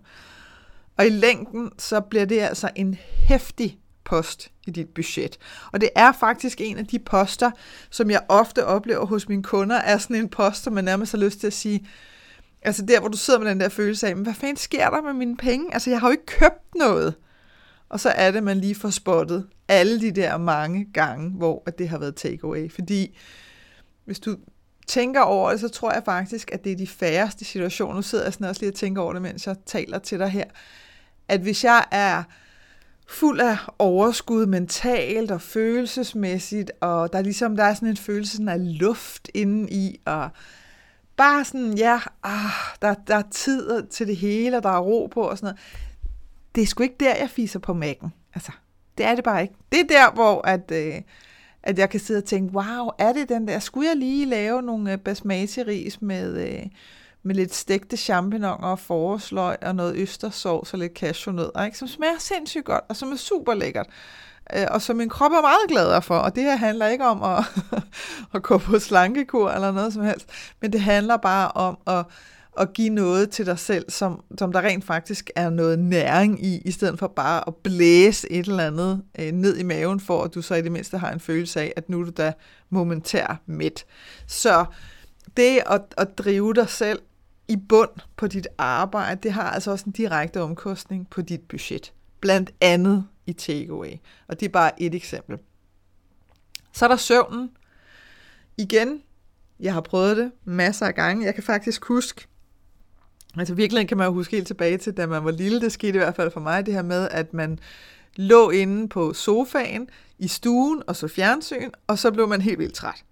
Og 0.98 1.06
i 1.06 1.10
længden, 1.10 1.70
så 1.78 2.00
bliver 2.00 2.24
det 2.24 2.40
altså 2.40 2.70
en 2.76 2.98
hæftig 3.16 3.78
post 4.04 4.50
i 4.66 4.70
dit 4.70 4.88
budget. 4.88 5.38
Og 5.72 5.80
det 5.80 5.88
er 5.96 6.12
faktisk 6.12 6.60
en 6.60 6.78
af 6.78 6.86
de 6.86 6.98
poster, 6.98 7.50
som 7.90 8.10
jeg 8.10 8.20
ofte 8.28 8.66
oplever 8.66 9.06
hos 9.06 9.28
mine 9.28 9.42
kunder, 9.42 9.76
er 9.76 9.98
sådan 9.98 10.16
en 10.16 10.28
post, 10.28 10.62
som 10.62 10.72
man 10.72 10.84
nærmest 10.84 11.12
har 11.12 11.18
lyst 11.18 11.40
til 11.40 11.46
at 11.46 11.52
sige, 11.52 11.86
altså 12.62 12.84
der, 12.86 13.00
hvor 13.00 13.08
du 13.08 13.16
sidder 13.16 13.40
med 13.40 13.50
den 13.50 13.60
der 13.60 13.68
følelse 13.68 14.08
af, 14.08 14.16
men 14.16 14.24
hvad 14.24 14.34
fanden 14.34 14.56
sker 14.56 14.90
der 14.90 15.02
med 15.02 15.12
mine 15.12 15.36
penge? 15.36 15.74
Altså, 15.74 15.90
jeg 15.90 16.00
har 16.00 16.08
jo 16.08 16.12
ikke 16.12 16.26
købt 16.26 16.74
noget. 16.74 17.14
Og 17.88 18.00
så 18.00 18.08
er 18.08 18.30
det, 18.30 18.42
man 18.42 18.58
lige 18.58 18.74
får 18.74 18.90
spottet 18.90 19.46
alle 19.68 20.00
de 20.00 20.12
der 20.12 20.36
mange 20.36 20.86
gange, 20.94 21.30
hvor 21.30 21.62
at 21.66 21.78
det 21.78 21.88
har 21.88 21.98
været 21.98 22.16
takeaway. 22.16 22.72
Fordi 22.72 23.18
hvis 24.04 24.20
du 24.20 24.36
tænker 24.86 25.20
over 25.20 25.50
det, 25.50 25.60
så 25.60 25.68
tror 25.68 25.92
jeg 25.92 26.02
faktisk, 26.04 26.50
at 26.52 26.64
det 26.64 26.72
er 26.72 26.76
de 26.76 26.86
færreste 26.86 27.44
situationer. 27.44 27.94
Nu 27.94 28.02
sidder 28.02 28.24
jeg 28.24 28.32
sådan 28.32 28.46
også 28.46 28.60
lige 28.60 28.70
og 28.70 28.74
tænker 28.74 29.02
over 29.02 29.12
det, 29.12 29.22
mens 29.22 29.46
jeg 29.46 29.56
taler 29.66 29.98
til 29.98 30.18
dig 30.18 30.28
her. 30.28 30.44
At 31.28 31.40
hvis 31.40 31.64
jeg 31.64 31.84
er 31.90 32.22
fuld 33.08 33.40
af 33.40 33.56
overskud 33.78 34.46
mentalt 34.46 35.30
og 35.30 35.40
følelsesmæssigt, 35.40 36.70
og 36.80 37.12
der 37.12 37.18
er 37.18 37.22
ligesom 37.22 37.56
der 37.56 37.64
er 37.64 37.74
sådan 37.74 37.88
en 37.88 37.96
følelse 37.96 38.42
af 38.48 38.78
luft 38.78 39.30
inde 39.34 39.70
i, 39.70 40.00
og 40.06 40.30
bare 41.22 41.44
sådan, 41.44 41.78
ja, 41.78 41.98
ah, 42.22 42.50
der, 42.82 42.94
der 42.94 43.16
er 43.16 43.22
tid 43.30 43.86
til 43.86 44.06
det 44.06 44.16
hele, 44.16 44.56
og 44.56 44.62
der 44.62 44.68
er 44.68 44.80
ro 44.80 45.06
på 45.06 45.20
og 45.20 45.38
sådan 45.38 45.46
noget. 45.46 45.60
Det 46.54 46.62
er 46.62 46.66
sgu 46.66 46.82
ikke 46.82 46.96
der, 47.00 47.16
jeg 47.16 47.30
fiser 47.30 47.58
på 47.58 47.72
mækken. 47.72 48.12
Altså, 48.34 48.52
det 48.98 49.06
er 49.06 49.14
det 49.14 49.24
bare 49.24 49.42
ikke. 49.42 49.54
Det 49.72 49.80
er 49.80 49.84
der, 49.84 50.12
hvor 50.12 50.46
at, 50.46 50.70
øh, 50.72 50.94
at 51.62 51.78
jeg 51.78 51.90
kan 51.90 52.00
sidde 52.00 52.18
og 52.18 52.24
tænke, 52.24 52.54
wow, 52.54 52.88
er 52.98 53.12
det 53.12 53.28
den 53.28 53.48
der? 53.48 53.58
Skulle 53.58 53.88
jeg 53.88 53.96
lige 53.96 54.26
lave 54.26 54.62
nogle 54.62 54.92
øh, 54.92 54.98
basmati-ris 54.98 55.98
med, 56.00 56.48
øh, 56.48 56.66
med 57.22 57.34
lidt 57.34 57.54
stegte 57.54 57.96
champignoner 57.96 58.70
og 58.70 58.78
forårsløg 58.78 59.56
og 59.62 59.74
noget 59.74 59.96
østersovs 59.96 60.72
og 60.72 60.78
lidt 60.78 60.92
cashewnødder, 60.98 61.64
ikke? 61.64 61.78
som 61.78 61.88
smager 61.88 62.18
sindssygt 62.18 62.64
godt 62.64 62.84
og 62.88 62.96
som 62.96 63.12
er 63.12 63.16
super 63.16 63.54
lækkert. 63.54 63.86
Øh, 64.56 64.66
og 64.70 64.82
som 64.82 64.96
min 64.96 65.08
krop 65.08 65.32
er 65.32 65.42
meget 65.42 65.68
glad 65.68 66.02
for. 66.02 66.16
Og 66.16 66.34
det 66.34 66.42
her 66.42 66.56
handler 66.56 66.86
ikke 66.86 67.06
om 67.06 67.22
at, 67.22 67.44
at 68.34 68.42
gå 68.42 68.58
på 68.58 68.78
slankekur 68.78 69.50
eller 69.50 69.72
noget 69.72 69.92
som 69.92 70.02
helst, 70.02 70.26
men 70.60 70.72
det 70.72 70.80
handler 70.80 71.16
bare 71.16 71.48
om 71.48 71.78
at 71.86 72.04
at 72.58 72.72
give 72.72 72.88
noget 72.88 73.30
til 73.30 73.46
dig 73.46 73.58
selv, 73.58 73.90
som, 73.90 74.24
som 74.38 74.52
der 74.52 74.60
rent 74.60 74.84
faktisk 74.84 75.30
er 75.36 75.50
noget 75.50 75.78
næring 75.78 76.44
i, 76.44 76.62
i 76.64 76.70
stedet 76.70 76.98
for 76.98 77.06
bare 77.06 77.48
at 77.48 77.56
blæse 77.56 78.32
et 78.32 78.46
eller 78.46 78.66
andet 78.66 79.02
øh, 79.18 79.32
ned 79.32 79.58
i 79.58 79.62
maven, 79.62 80.00
for 80.00 80.22
at 80.22 80.34
du 80.34 80.42
så 80.42 80.54
i 80.54 80.62
det 80.62 80.72
mindste 80.72 80.98
har 80.98 81.12
en 81.12 81.20
følelse 81.20 81.60
af, 81.60 81.72
at 81.76 81.88
nu 81.88 82.00
er 82.00 82.04
du 82.04 82.10
da 82.10 82.32
momentær 82.70 83.40
midt. 83.46 83.84
Så 84.26 84.64
det 85.36 85.62
at, 85.66 85.82
at 85.96 86.18
drive 86.18 86.54
dig 86.54 86.68
selv 86.68 87.02
i 87.48 87.56
bund 87.68 87.90
på 88.16 88.26
dit 88.26 88.48
arbejde, 88.58 89.20
det 89.22 89.32
har 89.32 89.50
altså 89.50 89.70
også 89.70 89.84
en 89.86 89.92
direkte 89.92 90.42
omkostning 90.42 91.10
på 91.10 91.22
dit 91.22 91.40
budget. 91.40 91.92
Blandt 92.22 92.50
andet 92.60 93.06
i 93.26 93.32
takeaway. 93.32 93.92
Og 94.28 94.40
det 94.40 94.46
er 94.46 94.52
bare 94.52 94.82
et 94.82 94.94
eksempel. 94.94 95.38
Så 96.72 96.84
er 96.84 96.88
der 96.88 96.96
søvnen. 96.96 97.50
Igen, 98.58 99.02
jeg 99.60 99.72
har 99.74 99.80
prøvet 99.80 100.16
det 100.16 100.32
masser 100.44 100.86
af 100.86 100.94
gange. 100.94 101.24
Jeg 101.26 101.34
kan 101.34 101.42
faktisk 101.42 101.84
huske, 101.84 102.26
Altså 103.38 103.54
virkelig 103.54 103.88
kan 103.88 103.96
man 103.96 104.06
jo 104.06 104.12
huske 104.12 104.36
helt 104.36 104.46
tilbage 104.46 104.78
til, 104.78 104.96
da 104.96 105.06
man 105.06 105.24
var 105.24 105.30
lille. 105.30 105.60
Det 105.60 105.72
skete 105.72 105.94
i 105.94 105.98
hvert 105.98 106.16
fald 106.16 106.30
for 106.30 106.40
mig, 106.40 106.66
det 106.66 106.74
her 106.74 106.82
med, 106.82 107.08
at 107.10 107.34
man 107.34 107.58
lå 108.16 108.50
inde 108.50 108.88
på 108.88 109.12
sofaen 109.12 109.88
i 110.18 110.28
stuen 110.28 110.82
og 110.86 110.96
så 110.96 111.08
fjernsyn, 111.08 111.70
og 111.86 111.98
så 111.98 112.10
blev 112.10 112.28
man 112.28 112.40
helt 112.40 112.58
vildt 112.58 112.74
træt. 112.74 113.04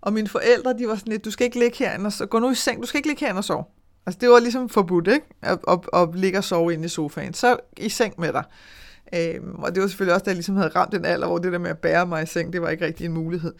Og 0.00 0.12
mine 0.12 0.28
forældre, 0.28 0.78
de 0.78 0.88
var 0.88 0.96
sådan 0.96 1.10
lidt, 1.10 1.24
du 1.24 1.30
skal 1.30 1.44
ikke 1.44 1.58
ligge 1.58 1.78
herinde 1.78 2.06
og 2.06 2.12
så, 2.12 2.26
gå 2.26 2.38
nu 2.38 2.50
i 2.50 2.54
seng, 2.54 2.82
du 2.82 2.86
skal 2.86 2.98
ikke 2.98 3.08
ligge 3.08 3.20
herinde 3.20 3.38
og 3.38 3.44
sove. 3.44 3.64
Altså 4.06 4.18
det 4.20 4.28
var 4.28 4.38
ligesom 4.38 4.68
forbudt, 4.68 5.08
ikke? 5.08 5.26
At, 5.42 5.58
at, 5.68 5.78
at 5.92 6.08
ligge 6.14 6.38
og 6.38 6.44
sove 6.44 6.72
inde 6.72 6.84
i 6.84 6.88
sofaen. 6.88 7.34
Så 7.34 7.56
i 7.76 7.88
seng 7.88 8.14
med 8.18 8.32
dig. 8.32 8.44
Øhm, 9.14 9.54
og 9.54 9.74
det 9.74 9.82
var 9.82 9.88
selvfølgelig 9.88 10.14
også, 10.14 10.24
da 10.24 10.30
jeg 10.30 10.36
ligesom 10.36 10.56
havde 10.56 10.68
ramt 10.68 10.92
den 10.92 11.04
alder, 11.04 11.26
hvor 11.26 11.38
det 11.38 11.52
der 11.52 11.58
med 11.58 11.70
at 11.70 11.78
bære 11.78 12.06
mig 12.06 12.22
i 12.22 12.26
seng, 12.26 12.52
det 12.52 12.62
var 12.62 12.68
ikke 12.68 12.86
rigtig 12.86 13.06
en 13.06 13.12
mulighed. 13.12 13.54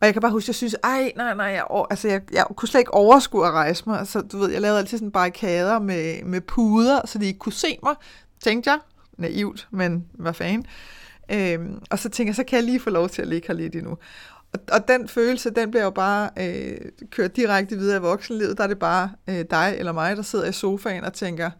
Og 0.00 0.06
jeg 0.06 0.12
kan 0.12 0.22
bare 0.22 0.32
huske, 0.32 0.44
at 0.44 0.48
jeg 0.48 0.54
synes, 0.54 0.76
ej, 0.84 1.12
nej, 1.16 1.34
nej, 1.34 1.46
jeg, 1.46 1.64
altså, 1.90 2.08
jeg, 2.08 2.22
jeg 2.32 2.46
kunne 2.56 2.68
slet 2.68 2.80
ikke 2.80 2.94
overskue 2.94 3.46
at 3.46 3.52
rejse 3.52 3.84
mig. 3.86 4.06
Så 4.06 4.20
du 4.20 4.38
ved, 4.38 4.50
jeg 4.50 4.60
lavede 4.60 4.78
altid 4.78 4.98
sådan 4.98 5.10
barrikader 5.10 5.78
med, 5.78 6.24
med 6.24 6.40
puder, 6.40 7.00
så 7.04 7.18
de 7.18 7.26
ikke 7.26 7.38
kunne 7.38 7.52
se 7.52 7.78
mig, 7.82 7.94
tænkte 8.40 8.70
jeg. 8.70 8.78
Naivt, 9.18 9.68
men 9.70 10.06
hvad 10.12 10.34
fanden. 10.34 10.66
Øhm, 11.32 11.82
og 11.90 11.98
så 11.98 12.08
tænkte 12.08 12.28
jeg, 12.28 12.34
så 12.34 12.44
kan 12.44 12.56
jeg 12.56 12.64
lige 12.64 12.80
få 12.80 12.90
lov 12.90 13.08
til 13.08 13.22
at 13.22 13.28
ligge 13.28 13.48
her 13.48 13.54
lidt 13.54 13.74
endnu. 13.74 13.98
Og, 14.52 14.60
og 14.72 14.88
den 14.88 15.08
følelse, 15.08 15.50
den 15.50 15.70
bliver 15.70 15.84
jo 15.84 15.90
bare 15.90 16.30
øh, 16.36 16.78
kørt 17.10 17.36
direkte 17.36 17.76
videre 17.76 17.96
i 17.96 18.00
voksenlivet. 18.00 18.58
Der 18.58 18.64
er 18.64 18.68
det 18.68 18.78
bare 18.78 19.12
øh, 19.28 19.44
dig 19.50 19.74
eller 19.78 19.92
mig, 19.92 20.16
der 20.16 20.22
sidder 20.22 20.48
i 20.48 20.52
sofaen 20.52 21.04
og 21.04 21.12
tænker, 21.12 21.50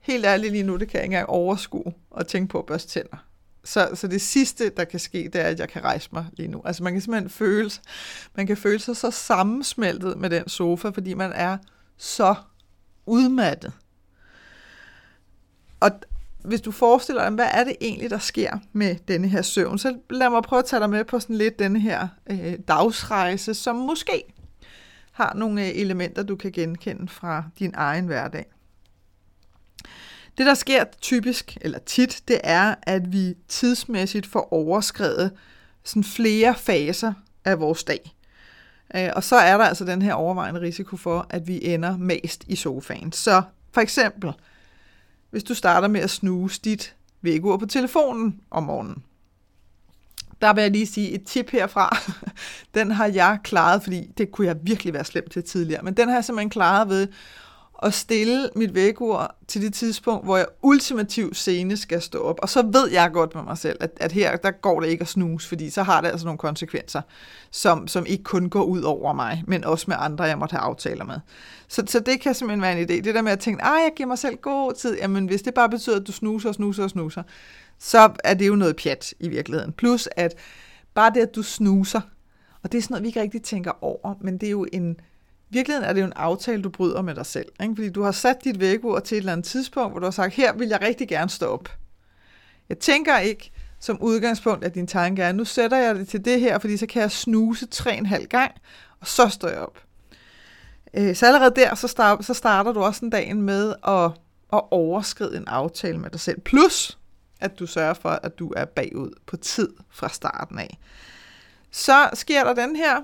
helt 0.00 0.26
ærligt 0.26 0.52
lige 0.52 0.64
nu, 0.64 0.76
det 0.76 0.88
kan 0.88 0.96
jeg 0.98 1.04
ikke 1.04 1.14
engang 1.14 1.28
overskue 1.28 1.92
og 2.10 2.26
tænke 2.26 2.48
på 2.48 2.58
at 2.58 2.66
børste 2.66 2.88
tænder. 2.88 3.16
Så, 3.64 3.90
så 3.94 4.08
det 4.08 4.22
sidste, 4.22 4.68
der 4.68 4.84
kan 4.84 5.00
ske, 5.00 5.30
det 5.32 5.40
er, 5.40 5.44
at 5.44 5.58
jeg 5.58 5.68
kan 5.68 5.84
rejse 5.84 6.08
mig 6.12 6.26
lige 6.32 6.48
nu. 6.48 6.62
Altså 6.64 6.82
man 6.82 6.92
kan 6.92 7.02
simpelthen 7.02 7.30
føle, 7.30 7.70
man 8.34 8.46
kan 8.46 8.56
føle 8.56 8.78
sig 8.78 8.96
så 8.96 9.10
sammensmeltet 9.10 10.18
med 10.18 10.30
den 10.30 10.48
sofa, 10.48 10.88
fordi 10.88 11.14
man 11.14 11.32
er 11.32 11.58
så 11.96 12.34
udmattet. 13.06 13.72
Og 15.80 15.90
hvis 16.44 16.60
du 16.60 16.70
forestiller 16.70 17.22
dig, 17.22 17.30
hvad 17.30 17.48
er 17.52 17.64
det 17.64 17.76
egentlig, 17.80 18.10
der 18.10 18.18
sker 18.18 18.58
med 18.72 18.96
denne 19.08 19.28
her 19.28 19.42
søvn, 19.42 19.78
så 19.78 19.96
lad 20.10 20.30
mig 20.30 20.42
prøve 20.42 20.58
at 20.58 20.64
tage 20.64 20.80
dig 20.80 20.90
med 20.90 21.04
på 21.04 21.20
sådan 21.20 21.36
lidt 21.36 21.58
denne 21.58 21.80
her 21.80 22.08
øh, 22.30 22.54
dagsrejse, 22.68 23.54
som 23.54 23.76
måske 23.76 24.24
har 25.12 25.32
nogle 25.36 25.66
øh, 25.66 25.68
elementer, 25.74 26.22
du 26.22 26.36
kan 26.36 26.52
genkende 26.52 27.08
fra 27.08 27.44
din 27.58 27.72
egen 27.74 28.06
hverdag. 28.06 28.46
Det, 30.38 30.46
der 30.46 30.54
sker 30.54 30.84
typisk, 31.00 31.58
eller 31.60 31.78
tit, 31.78 32.22
det 32.28 32.40
er, 32.44 32.74
at 32.82 33.12
vi 33.12 33.34
tidsmæssigt 33.48 34.26
får 34.26 34.52
overskrevet 34.52 35.30
sådan 35.84 36.04
flere 36.04 36.54
faser 36.54 37.12
af 37.44 37.60
vores 37.60 37.84
dag. 37.84 38.14
Øh, 38.94 39.10
og 39.16 39.24
så 39.24 39.36
er 39.36 39.56
der 39.56 39.64
altså 39.64 39.84
den 39.84 40.02
her 40.02 40.14
overvejende 40.14 40.60
risiko 40.60 40.96
for, 40.96 41.26
at 41.30 41.46
vi 41.46 41.64
ender 41.64 41.96
mest 41.96 42.44
i 42.46 42.56
sofaen. 42.56 43.12
Så 43.12 43.42
for 43.72 43.80
eksempel, 43.80 44.32
hvis 45.30 45.44
du 45.44 45.54
starter 45.54 45.88
med 45.88 46.00
at 46.00 46.10
snuse 46.10 46.60
dit 46.60 46.94
vækkeur 47.22 47.56
på 47.56 47.66
telefonen 47.66 48.40
om 48.50 48.62
morgenen, 48.62 49.04
der 50.40 50.52
vil 50.52 50.62
jeg 50.62 50.70
lige 50.70 50.86
sige 50.86 51.10
et 51.10 51.24
tip 51.24 51.50
herfra. 51.50 51.96
Den 52.74 52.90
har 52.90 53.06
jeg 53.06 53.38
klaret, 53.44 53.82
fordi 53.82 54.12
det 54.18 54.32
kunne 54.32 54.46
jeg 54.46 54.56
virkelig 54.62 54.92
være 54.92 55.04
slemt 55.04 55.32
til 55.32 55.42
tidligere, 55.42 55.82
men 55.82 55.94
den 55.94 56.08
har 56.08 56.16
jeg 56.16 56.24
simpelthen 56.24 56.50
klaret 56.50 56.88
ved 56.88 57.08
at 57.82 57.94
stille 57.94 58.50
mit 58.56 58.74
vækkeur 58.74 59.36
til 59.48 59.62
det 59.62 59.74
tidspunkt, 59.74 60.24
hvor 60.24 60.36
jeg 60.36 60.46
ultimativt 60.62 61.36
senest 61.36 61.82
skal 61.82 62.02
stå 62.02 62.18
op. 62.18 62.38
Og 62.42 62.48
så 62.48 62.62
ved 62.62 62.90
jeg 62.90 63.10
godt 63.12 63.34
med 63.34 63.42
mig 63.42 63.58
selv, 63.58 63.76
at, 63.80 63.90
at 64.00 64.12
her 64.12 64.36
der 64.36 64.50
går 64.50 64.80
det 64.80 64.88
ikke 64.88 65.02
at 65.02 65.08
snuse, 65.08 65.48
fordi 65.48 65.70
så 65.70 65.82
har 65.82 66.00
det 66.00 66.08
altså 66.08 66.26
nogle 66.26 66.38
konsekvenser, 66.38 67.02
som, 67.50 67.88
som 67.88 68.06
ikke 68.06 68.24
kun 68.24 68.48
går 68.48 68.62
ud 68.62 68.82
over 68.82 69.12
mig, 69.12 69.44
men 69.46 69.64
også 69.64 69.84
med 69.88 69.96
andre, 69.98 70.24
jeg 70.24 70.38
måtte 70.38 70.52
have 70.52 70.60
aftaler 70.60 71.04
med. 71.04 71.20
Så, 71.68 71.82
så 71.86 72.00
det 72.00 72.20
kan 72.20 72.34
simpelthen 72.34 72.62
være 72.62 72.80
en 72.80 72.90
idé. 72.90 73.04
Det 73.04 73.14
der 73.14 73.22
med 73.22 73.32
at 73.32 73.40
tænke, 73.40 73.64
at 73.64 73.68
jeg 73.68 73.90
giver 73.96 74.06
mig 74.06 74.18
selv 74.18 74.36
god 74.36 74.72
tid, 74.72 74.98
jamen 74.98 75.26
hvis 75.26 75.42
det 75.42 75.54
bare 75.54 75.68
betyder, 75.68 76.00
at 76.00 76.06
du 76.06 76.12
snuser 76.12 76.48
og 76.48 76.54
snuser 76.54 76.84
og 76.84 76.90
snuser, 76.90 77.22
så 77.78 78.10
er 78.24 78.34
det 78.34 78.48
jo 78.48 78.56
noget 78.56 78.76
pjat 78.76 79.14
i 79.20 79.28
virkeligheden. 79.28 79.72
Plus 79.72 80.08
at 80.16 80.34
bare 80.94 81.10
det, 81.14 81.20
at 81.20 81.34
du 81.34 81.42
snuser, 81.42 82.00
og 82.62 82.72
det 82.72 82.78
er 82.78 82.82
sådan 82.82 82.94
noget, 82.94 83.02
vi 83.02 83.08
ikke 83.08 83.20
rigtig 83.20 83.42
tænker 83.42 83.84
over, 83.84 84.14
men 84.20 84.38
det 84.38 84.46
er 84.46 84.50
jo 84.50 84.66
en, 84.72 84.96
virkeligheden 85.50 85.88
er 85.88 85.92
det 85.92 86.00
jo 86.00 86.06
en 86.06 86.12
aftale, 86.16 86.62
du 86.62 86.68
bryder 86.68 87.02
med 87.02 87.14
dig 87.14 87.26
selv. 87.26 87.46
Ikke? 87.62 87.74
Fordi 87.74 87.88
du 87.88 88.02
har 88.02 88.12
sat 88.12 88.44
dit 88.44 88.60
vækord 88.60 89.02
til 89.02 89.16
et 89.16 89.18
eller 89.18 89.32
andet 89.32 89.46
tidspunkt, 89.46 89.92
hvor 89.92 90.00
du 90.00 90.06
har 90.06 90.10
sagt, 90.10 90.34
her 90.34 90.52
vil 90.52 90.68
jeg 90.68 90.82
rigtig 90.82 91.08
gerne 91.08 91.30
stå 91.30 91.46
op. 91.46 91.68
Jeg 92.68 92.78
tænker 92.78 93.18
ikke 93.18 93.52
som 93.80 94.00
udgangspunkt, 94.00 94.64
at 94.64 94.74
din 94.74 94.86
tanke 94.86 95.22
er, 95.22 95.32
nu 95.32 95.44
sætter 95.44 95.76
jeg 95.76 95.94
det 95.94 96.08
til 96.08 96.24
det 96.24 96.40
her, 96.40 96.58
fordi 96.58 96.76
så 96.76 96.86
kan 96.86 97.02
jeg 97.02 97.10
snuse 97.10 97.66
tre 97.66 97.96
en 97.96 98.06
halv 98.06 98.26
gang, 98.26 98.52
og 99.00 99.06
så 99.06 99.28
står 99.28 99.48
jeg 99.48 99.58
op. 99.58 99.78
Øh, 100.94 101.16
så 101.16 101.26
allerede 101.26 101.54
der, 101.56 101.74
så 101.74 101.88
start, 101.88 102.24
så 102.24 102.34
starter 102.34 102.72
du 102.72 102.82
også 102.82 103.04
en 103.04 103.10
dagen 103.10 103.42
med 103.42 103.74
at, 103.88 104.10
at 104.52 104.62
overskride 104.70 105.36
en 105.36 105.48
aftale 105.48 105.98
med 105.98 106.10
dig 106.10 106.20
selv. 106.20 106.40
Plus, 106.40 106.98
at 107.40 107.58
du 107.58 107.66
sørger 107.66 107.94
for, 107.94 108.08
at 108.08 108.38
du 108.38 108.52
er 108.56 108.64
bagud 108.64 109.10
på 109.26 109.36
tid 109.36 109.68
fra 109.90 110.08
starten 110.08 110.58
af. 110.58 110.78
Så 111.70 112.10
sker 112.14 112.44
der 112.44 112.54
den 112.54 112.76
her, 112.76 112.96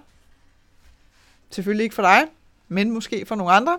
selvfølgelig 1.50 1.84
ikke 1.84 1.94
for 1.94 2.02
dig, 2.02 2.22
men 2.68 2.90
måske 2.90 3.26
for 3.26 3.34
nogle 3.34 3.52
andre, 3.52 3.78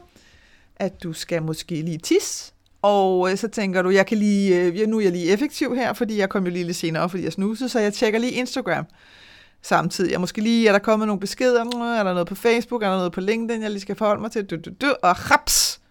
at 0.76 1.04
du 1.04 1.14
skal 1.14 1.44
måske 1.44 1.82
lige 1.82 1.98
tisse, 1.98 2.54
og 2.82 3.32
øh, 3.32 3.38
så 3.38 3.48
tænker 3.48 3.82
du, 3.82 3.90
jeg 3.90 4.06
kan 4.06 4.18
lige, 4.18 4.62
øh, 4.62 4.88
nu 4.88 4.98
er 4.98 5.02
jeg 5.02 5.12
lige 5.12 5.32
effektiv 5.32 5.76
her, 5.76 5.94
fordi 5.94 6.18
jeg 6.18 6.30
kom 6.30 6.44
jo 6.44 6.50
lige 6.50 6.66
lidt 6.66 6.78
senere, 6.78 7.10
fordi 7.10 7.24
jeg 7.24 7.34
snusede, 7.34 7.70
så 7.70 7.80
jeg 7.80 7.94
tjekker 7.94 8.20
lige 8.20 8.32
Instagram 8.32 8.86
samtidig. 9.62 10.12
Jeg 10.12 10.20
måske 10.20 10.42
lige, 10.42 10.68
er 10.68 10.72
der 10.72 10.80
kommet 10.80 11.08
nogle 11.08 11.20
beskeder, 11.20 11.60
er 11.60 12.04
der 12.04 12.14
noget 12.14 12.28
på 12.28 12.36
Facebook, 12.36 12.84
er 12.84 12.90
der 12.90 12.98
noget 12.98 13.12
på 13.12 13.22
LinkedIn, 13.22 13.62
jeg 13.62 13.72
lige 13.72 13.82
skal 13.82 13.96
forholde 13.96 14.22
mig 14.22 14.32
til, 14.32 14.46
du, 14.46 14.56
du, 14.56 14.70
du, 14.82 14.96
og 15.04 15.32
raps, 15.32 15.82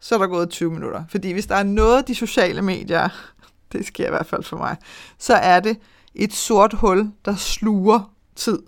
så 0.00 0.14
er 0.14 0.18
der 0.18 0.26
gået 0.26 0.50
20 0.50 0.70
minutter. 0.70 1.04
Fordi 1.08 1.32
hvis 1.32 1.46
der 1.46 1.54
er 1.54 1.62
noget, 1.62 2.08
de 2.08 2.14
sociale 2.14 2.62
medier, 2.62 3.08
det 3.72 3.86
sker 3.86 4.06
i 4.06 4.10
hvert 4.10 4.26
fald 4.26 4.42
for 4.42 4.56
mig, 4.56 4.76
så 5.18 5.34
er 5.34 5.60
det 5.60 5.76
et 6.14 6.32
sort 6.32 6.72
hul, 6.72 7.10
der 7.24 7.36
sluger 7.36 8.12
tid 8.36 8.58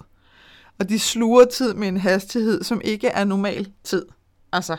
og 0.78 0.88
de 0.88 0.98
sluger 0.98 1.44
tid 1.44 1.74
med 1.74 1.88
en 1.88 1.96
hastighed, 1.96 2.62
som 2.62 2.80
ikke 2.84 3.08
er 3.08 3.24
normal 3.24 3.68
tid. 3.84 4.06
Altså, 4.52 4.76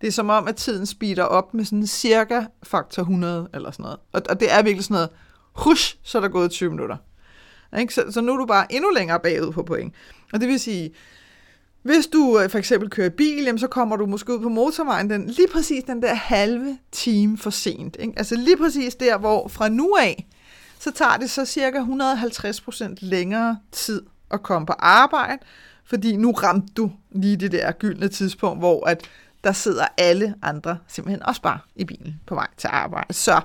det 0.00 0.06
er 0.06 0.12
som 0.12 0.30
om, 0.30 0.48
at 0.48 0.56
tiden 0.56 0.86
speeder 0.86 1.24
op 1.24 1.54
med 1.54 1.64
sådan 1.64 1.86
cirka 1.86 2.44
faktor 2.62 3.02
100 3.02 3.48
eller 3.54 3.70
sådan 3.70 3.82
noget. 3.82 3.98
Og, 4.12 4.22
og 4.28 4.40
det 4.40 4.52
er 4.52 4.62
virkelig 4.62 4.84
sådan 4.84 4.94
noget, 4.94 5.08
hush, 5.52 5.96
så 6.02 6.18
er 6.18 6.22
der 6.22 6.28
gået 6.28 6.50
20 6.50 6.70
minutter. 6.70 6.96
Ikke? 7.78 7.94
Så, 7.94 8.04
så 8.10 8.20
nu 8.20 8.32
er 8.32 8.36
du 8.36 8.46
bare 8.46 8.72
endnu 8.72 8.90
længere 8.90 9.20
bagud 9.20 9.52
på 9.52 9.62
point. 9.62 9.94
Og 10.32 10.40
det 10.40 10.48
vil 10.48 10.60
sige, 10.60 10.90
hvis 11.82 12.06
du 12.06 12.40
øh, 12.40 12.50
for 12.50 12.58
eksempel 12.58 12.90
kører 12.90 13.08
bil, 13.08 13.44
jamen, 13.44 13.58
så 13.58 13.66
kommer 13.66 13.96
du 13.96 14.06
måske 14.06 14.34
ud 14.34 14.40
på 14.40 14.48
motorvejen 14.48 15.10
den, 15.10 15.26
lige 15.26 15.48
præcis 15.48 15.84
den 15.84 16.02
der 16.02 16.14
halve 16.14 16.78
time 16.92 17.38
for 17.38 17.50
sent. 17.50 17.96
Ikke? 18.00 18.12
Altså 18.16 18.36
lige 18.36 18.56
præcis 18.56 18.94
der, 18.94 19.18
hvor 19.18 19.48
fra 19.48 19.68
nu 19.68 19.96
af, 20.00 20.26
så 20.78 20.90
tager 20.90 21.16
det 21.16 21.30
så 21.30 21.44
cirka 21.44 21.78
150% 21.78 22.94
længere 23.00 23.58
tid 23.72 24.02
at 24.30 24.42
komme 24.42 24.66
på 24.66 24.74
arbejde, 24.78 25.38
fordi 25.84 26.16
nu 26.16 26.32
ramte 26.32 26.72
du 26.76 26.90
lige 27.10 27.36
det 27.36 27.52
der 27.52 27.72
gyldne 27.72 28.08
tidspunkt, 28.08 28.58
hvor 28.58 28.86
at 28.86 29.08
der 29.44 29.52
sidder 29.52 29.86
alle 29.98 30.34
andre 30.42 30.78
simpelthen 30.88 31.22
også 31.22 31.42
bare 31.42 31.58
i 31.76 31.84
bilen 31.84 32.20
på 32.26 32.34
vej 32.34 32.46
til 32.56 32.68
arbejde. 32.72 33.14
Så, 33.14 33.40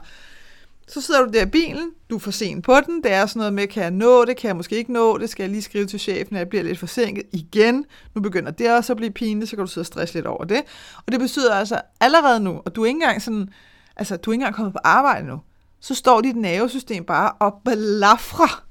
så 0.88 1.02
sidder 1.02 1.26
du 1.26 1.32
der 1.32 1.42
i 1.42 1.50
bilen, 1.50 1.92
du 2.10 2.16
er 2.16 2.20
for 2.20 2.32
sent 2.32 2.64
på 2.64 2.76
den, 2.86 3.04
det 3.04 3.12
er 3.12 3.26
sådan 3.26 3.40
noget 3.40 3.54
med, 3.54 3.68
kan 3.68 3.84
jeg 3.84 3.92
nå 3.92 4.26
det, 4.26 4.38
kan 4.38 4.48
jeg 4.48 4.56
måske 4.56 4.76
ikke 4.76 4.94
nå 4.94 5.18
det, 5.18 5.30
skal 5.30 5.44
jeg 5.44 5.52
lige 5.52 5.62
skrive 5.62 5.86
til 5.86 6.00
chefen, 6.00 6.36
at 6.36 6.40
jeg 6.40 6.50
bliver 6.50 6.64
lidt 6.64 6.80
forsinket 6.80 7.24
igen. 7.32 7.86
Nu 8.16 8.22
begynder 8.22 8.52
det 8.52 8.72
også 8.72 8.94
at 8.94 8.98
blive 8.98 9.12
pinligt, 9.12 9.50
så 9.50 9.56
kan 9.56 9.66
du 9.66 9.72
sidde 9.72 9.84
og 9.84 9.86
stresse 9.86 10.14
lidt 10.14 10.26
over 10.26 10.44
det. 10.44 10.62
Og 11.06 11.12
det 11.12 11.20
betyder 11.20 11.54
altså 11.54 11.82
allerede 12.00 12.40
nu, 12.40 12.62
og 12.66 12.76
du 12.76 12.82
er 12.82 12.86
ikke 12.86 12.98
engang 12.98 13.22
sådan, 13.22 13.50
altså 13.96 14.18
du 14.18 14.32
er 14.32 14.34
ikke 14.34 14.42
engang 14.42 14.56
kommet 14.56 14.74
på 14.74 14.80
arbejde 14.84 15.28
nu, 15.28 15.40
så 15.80 15.96
står 15.96 16.22
dit 16.22 16.36
nervesystem 16.36 17.04
bare 17.06 17.32
og 17.32 17.62
blafrer 17.66 18.64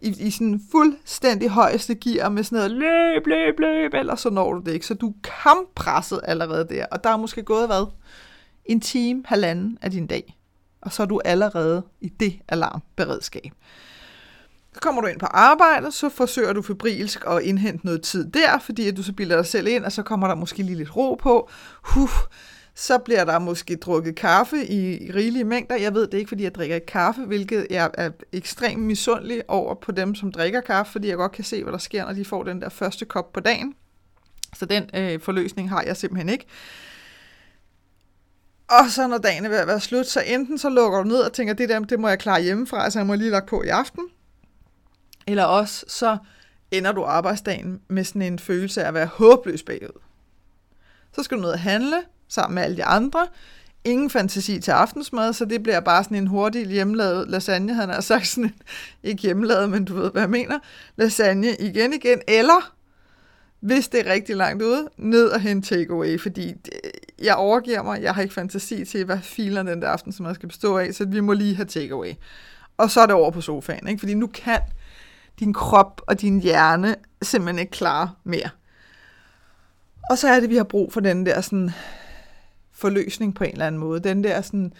i, 0.00 0.26
i 0.26 0.30
sådan 0.30 0.60
fuldstændig 0.72 1.48
højeste 1.48 1.94
gear 1.94 2.28
med 2.28 2.44
sådan 2.44 2.56
noget 2.56 2.70
løb, 2.70 3.26
løb, 3.26 3.58
løb, 3.58 3.94
eller 3.94 4.14
så 4.14 4.30
når 4.30 4.52
du 4.52 4.60
det 4.66 4.72
ikke. 4.72 4.86
Så 4.86 4.94
du 4.94 5.08
er 5.08 5.30
kamppresset 5.42 6.20
allerede 6.22 6.66
der, 6.68 6.86
og 6.90 7.04
der 7.04 7.10
er 7.10 7.16
måske 7.16 7.42
gået 7.42 7.66
hvad? 7.66 7.86
En 8.64 8.80
time, 8.80 9.22
halvanden 9.26 9.78
af 9.82 9.90
din 9.90 10.06
dag. 10.06 10.36
Og 10.80 10.92
så 10.92 11.02
er 11.02 11.06
du 11.06 11.20
allerede 11.24 11.82
i 12.00 12.08
det 12.08 12.38
alarmberedskab. 12.48 13.52
Så 14.74 14.80
kommer 14.80 15.00
du 15.00 15.06
ind 15.06 15.18
på 15.18 15.26
arbejde, 15.26 15.92
så 15.92 16.08
forsøger 16.08 16.52
du 16.52 16.62
febrilsk 16.62 17.24
at 17.26 17.42
indhente 17.42 17.86
noget 17.86 18.02
tid 18.02 18.30
der, 18.30 18.58
fordi 18.58 18.88
at 18.88 18.96
du 18.96 19.02
så 19.02 19.12
bilder 19.12 19.36
dig 19.36 19.46
selv 19.46 19.66
ind, 19.66 19.84
og 19.84 19.92
så 19.92 20.02
kommer 20.02 20.28
der 20.28 20.34
måske 20.34 20.62
lige 20.62 20.76
lidt 20.76 20.96
ro 20.96 21.14
på. 21.14 21.50
Huh, 21.82 22.10
så 22.78 22.98
bliver 22.98 23.24
der 23.24 23.38
måske 23.38 23.76
drukket 23.76 24.16
kaffe 24.16 24.66
i 24.66 25.12
rigelige 25.14 25.44
mængder. 25.44 25.76
Jeg 25.76 25.94
ved 25.94 26.06
det 26.06 26.18
ikke, 26.18 26.28
fordi 26.28 26.44
jeg 26.44 26.54
drikker 26.54 26.78
kaffe, 26.78 27.20
hvilket 27.20 27.66
jeg 27.70 27.90
er 27.94 28.10
ekstremt 28.32 28.82
misundelig 28.82 29.42
over 29.48 29.74
på 29.74 29.92
dem, 29.92 30.14
som 30.14 30.32
drikker 30.32 30.60
kaffe, 30.60 30.92
fordi 30.92 31.08
jeg 31.08 31.16
godt 31.16 31.32
kan 31.32 31.44
se, 31.44 31.62
hvad 31.62 31.72
der 31.72 31.78
sker, 31.78 32.04
når 32.04 32.12
de 32.12 32.24
får 32.24 32.42
den 32.42 32.60
der 32.60 32.68
første 32.68 33.04
kop 33.04 33.32
på 33.32 33.40
dagen. 33.40 33.74
Så 34.56 34.66
den 34.66 34.90
øh, 34.94 35.20
forløsning 35.20 35.68
har 35.68 35.82
jeg 35.82 35.96
simpelthen 35.96 36.28
ikke. 36.28 36.46
Og 38.68 38.90
så 38.90 39.06
når 39.06 39.18
dagen 39.18 39.44
er 39.44 39.48
ved 39.48 39.58
at 39.58 39.66
være 39.66 39.80
slut, 39.80 40.06
så 40.06 40.20
enten 40.26 40.58
så 40.58 40.68
lukker 40.68 40.98
du 40.98 41.04
ned 41.04 41.20
og 41.20 41.32
tænker, 41.32 41.54
det 41.54 41.68
der, 41.68 41.80
det 41.80 42.00
må 42.00 42.08
jeg 42.08 42.18
klare 42.18 42.42
hjemmefra, 42.42 42.84
altså 42.84 42.98
jeg 42.98 43.06
må 43.06 43.14
lige 43.14 43.30
lagt 43.30 43.48
på 43.48 43.62
i 43.62 43.68
aften. 43.68 44.04
Eller 45.26 45.44
også 45.44 45.84
så 45.88 46.18
ender 46.70 46.92
du 46.92 47.04
arbejdsdagen 47.04 47.80
med 47.88 48.04
sådan 48.04 48.22
en 48.22 48.38
følelse 48.38 48.82
af 48.82 48.88
at 48.88 48.94
være 48.94 49.06
håbløs 49.06 49.62
bagud. 49.62 50.00
Så 51.12 51.22
skal 51.22 51.36
du 51.36 51.42
ned 51.42 51.50
og 51.50 51.60
handle, 51.60 51.96
sammen 52.28 52.54
med 52.54 52.62
alle 52.62 52.76
de 52.76 52.84
andre. 52.84 53.26
Ingen 53.84 54.10
fantasi 54.10 54.60
til 54.60 54.70
aftensmad, 54.70 55.32
så 55.32 55.44
det 55.44 55.62
bliver 55.62 55.80
bare 55.80 56.04
sådan 56.04 56.16
en 56.16 56.26
hurtig 56.26 56.66
hjemmelavet 56.66 57.28
lasagne. 57.28 57.74
Han 57.74 57.88
har 57.88 58.00
sagt 58.00 58.26
sådan 58.26 58.44
en, 58.44 58.54
ikke 59.02 59.22
hjemmelavet, 59.22 59.70
men 59.70 59.84
du 59.84 59.94
ved, 59.94 60.10
hvad 60.10 60.22
jeg 60.22 60.30
mener. 60.30 60.58
Lasagne 60.96 61.56
igen 61.56 61.92
igen, 61.92 62.20
eller 62.28 62.72
hvis 63.60 63.88
det 63.88 64.06
er 64.06 64.12
rigtig 64.12 64.36
langt 64.36 64.62
ude, 64.62 64.88
ned 64.96 65.28
og 65.28 65.40
hente 65.40 65.76
takeaway, 65.76 66.20
fordi 66.20 66.54
jeg 67.22 67.34
overgiver 67.34 67.82
mig, 67.82 68.02
jeg 68.02 68.14
har 68.14 68.22
ikke 68.22 68.34
fantasi 68.34 68.84
til, 68.84 69.04
hvad 69.04 69.18
filer 69.22 69.62
den 69.62 69.82
der 69.82 69.88
aften, 69.88 70.12
som 70.12 70.26
jeg 70.26 70.34
skal 70.34 70.48
bestå 70.48 70.78
af, 70.78 70.94
så 70.94 71.04
vi 71.04 71.20
må 71.20 71.32
lige 71.32 71.56
have 71.56 71.66
takeaway. 71.66 72.12
Og 72.76 72.90
så 72.90 73.00
er 73.00 73.06
det 73.06 73.14
over 73.14 73.30
på 73.30 73.40
sofaen, 73.40 73.88
ikke? 73.88 74.00
fordi 74.00 74.14
nu 74.14 74.26
kan 74.26 74.60
din 75.40 75.52
krop 75.52 76.00
og 76.06 76.20
din 76.20 76.40
hjerne 76.40 76.94
simpelthen 77.22 77.58
ikke 77.58 77.70
klare 77.70 78.10
mere. 78.24 78.48
Og 80.10 80.18
så 80.18 80.28
er 80.28 80.40
det, 80.40 80.50
vi 80.50 80.56
har 80.56 80.64
brug 80.64 80.92
for 80.92 81.00
den 81.00 81.26
der 81.26 81.40
sådan 81.40 81.70
forløsning 82.78 83.34
på 83.34 83.44
en 83.44 83.50
eller 83.50 83.66
anden 83.66 83.78
måde. 83.78 84.00
Den 84.00 84.24
der 84.24 84.40
sådan, 84.40 84.72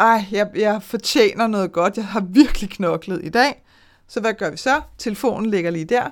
ej, 0.00 0.24
jeg, 0.30 0.50
jeg 0.54 0.82
fortjener 0.82 1.46
noget 1.46 1.72
godt, 1.72 1.96
jeg 1.96 2.06
har 2.06 2.20
virkelig 2.20 2.70
knoklet 2.70 3.20
i 3.24 3.28
dag. 3.28 3.64
Så 4.08 4.20
hvad 4.20 4.34
gør 4.34 4.50
vi 4.50 4.56
så? 4.56 4.80
Telefonen 4.98 5.50
ligger 5.50 5.70
lige 5.70 5.84
der. 5.84 6.10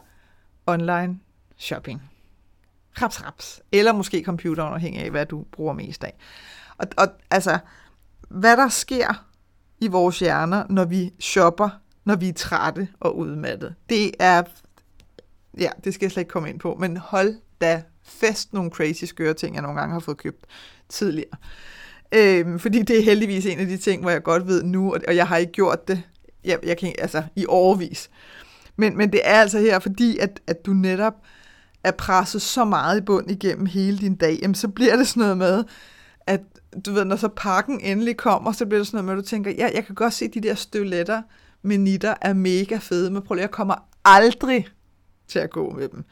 Online 0.66 1.18
shopping. 1.56 2.02
Raps, 3.02 3.24
raps. 3.24 3.60
Eller 3.72 3.92
måske 3.92 4.22
computeren, 4.24 4.74
afhængig 4.74 5.02
af, 5.02 5.10
hvad 5.10 5.26
du 5.26 5.44
bruger 5.52 5.72
mest 5.72 6.04
af. 6.04 6.16
Og, 6.78 6.86
og 6.96 7.08
altså, 7.30 7.58
hvad 8.28 8.56
der 8.56 8.68
sker 8.68 9.24
i 9.80 9.88
vores 9.88 10.18
hjerner, 10.18 10.64
når 10.70 10.84
vi 10.84 11.12
shopper, 11.20 11.68
når 12.04 12.16
vi 12.16 12.28
er 12.28 12.32
trætte 12.32 12.88
og 13.00 13.16
udmattede, 13.16 13.74
det 13.88 14.10
er, 14.18 14.42
ja, 15.58 15.70
det 15.84 15.94
skal 15.94 16.04
jeg 16.06 16.12
slet 16.12 16.20
ikke 16.20 16.30
komme 16.30 16.48
ind 16.48 16.60
på, 16.60 16.76
men 16.80 16.96
hold 16.96 17.36
da 17.60 17.82
fest 18.08 18.52
nogle 18.52 18.70
crazy 18.70 19.04
skøre 19.04 19.34
ting, 19.34 19.54
jeg 19.54 19.62
nogle 19.62 19.80
gange 19.80 19.92
har 19.92 20.00
fået 20.00 20.16
købt 20.16 20.46
tidligere. 20.88 21.36
Øhm, 22.14 22.58
fordi 22.58 22.82
det 22.82 22.98
er 22.98 23.02
heldigvis 23.02 23.46
en 23.46 23.58
af 23.58 23.66
de 23.66 23.76
ting, 23.76 24.02
hvor 24.02 24.10
jeg 24.10 24.22
godt 24.22 24.46
ved 24.46 24.62
nu, 24.62 24.94
og 25.08 25.16
jeg 25.16 25.26
har 25.26 25.36
ikke 25.36 25.52
gjort 25.52 25.88
det 25.88 26.02
jeg, 26.44 26.58
jeg 26.62 26.78
kan, 26.78 26.94
altså, 26.98 27.22
i 27.36 27.46
overvis. 27.48 28.10
Men, 28.76 28.96
men 28.96 29.12
det 29.12 29.20
er 29.24 29.40
altså 29.40 29.58
her, 29.58 29.78
fordi 29.78 30.18
at, 30.18 30.40
at 30.46 30.66
du 30.66 30.72
netop 30.72 31.14
er 31.84 31.90
presset 31.90 32.42
så 32.42 32.64
meget 32.64 32.98
i 32.98 33.00
bund 33.00 33.30
igennem 33.30 33.66
hele 33.66 33.98
din 33.98 34.14
dag, 34.14 34.38
jamen, 34.42 34.54
så 34.54 34.68
bliver 34.68 34.96
det 34.96 35.08
sådan 35.08 35.20
noget 35.20 35.38
med, 35.38 35.64
at 36.26 36.40
du 36.86 36.92
ved, 36.92 37.04
når 37.04 37.16
så 37.16 37.28
pakken 37.28 37.80
endelig 37.80 38.16
kommer, 38.16 38.52
så 38.52 38.66
bliver 38.66 38.78
det 38.80 38.86
sådan 38.86 39.04
noget 39.04 39.04
med, 39.04 39.22
at 39.22 39.24
du 39.24 39.28
tænker, 39.28 39.50
ja, 39.50 39.70
jeg 39.74 39.86
kan 39.86 39.94
godt 39.94 40.12
se, 40.12 40.24
at 40.24 40.34
de 40.34 40.40
der 40.40 40.54
støvletter 40.54 41.22
med 41.62 41.78
nitter 41.78 42.14
er 42.20 42.32
mega 42.32 42.76
fede, 42.76 43.10
men 43.10 43.22
prøv 43.22 43.34
lige, 43.34 43.42
jeg 43.42 43.50
kommer 43.50 43.74
aldrig 44.04 44.68
til 45.28 45.38
at 45.38 45.50
gå 45.50 45.70
med 45.70 45.88
dem. 45.88 46.04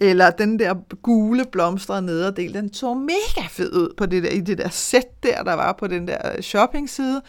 Eller 0.00 0.30
den 0.30 0.58
der 0.58 0.74
gule 1.02 1.44
blomstrede 1.52 2.02
nederdel, 2.02 2.54
den 2.54 2.74
så 2.74 2.94
mega 2.94 3.46
fed 3.50 3.72
ud 3.72 3.94
på 3.96 4.06
det 4.06 4.22
der, 4.22 4.30
i 4.30 4.40
det 4.40 4.58
der 4.58 4.68
sæt 4.68 5.22
der, 5.22 5.42
der 5.42 5.54
var 5.54 5.72
på 5.72 5.86
den 5.86 6.08
der 6.08 6.42
shopping-side. 6.42 7.22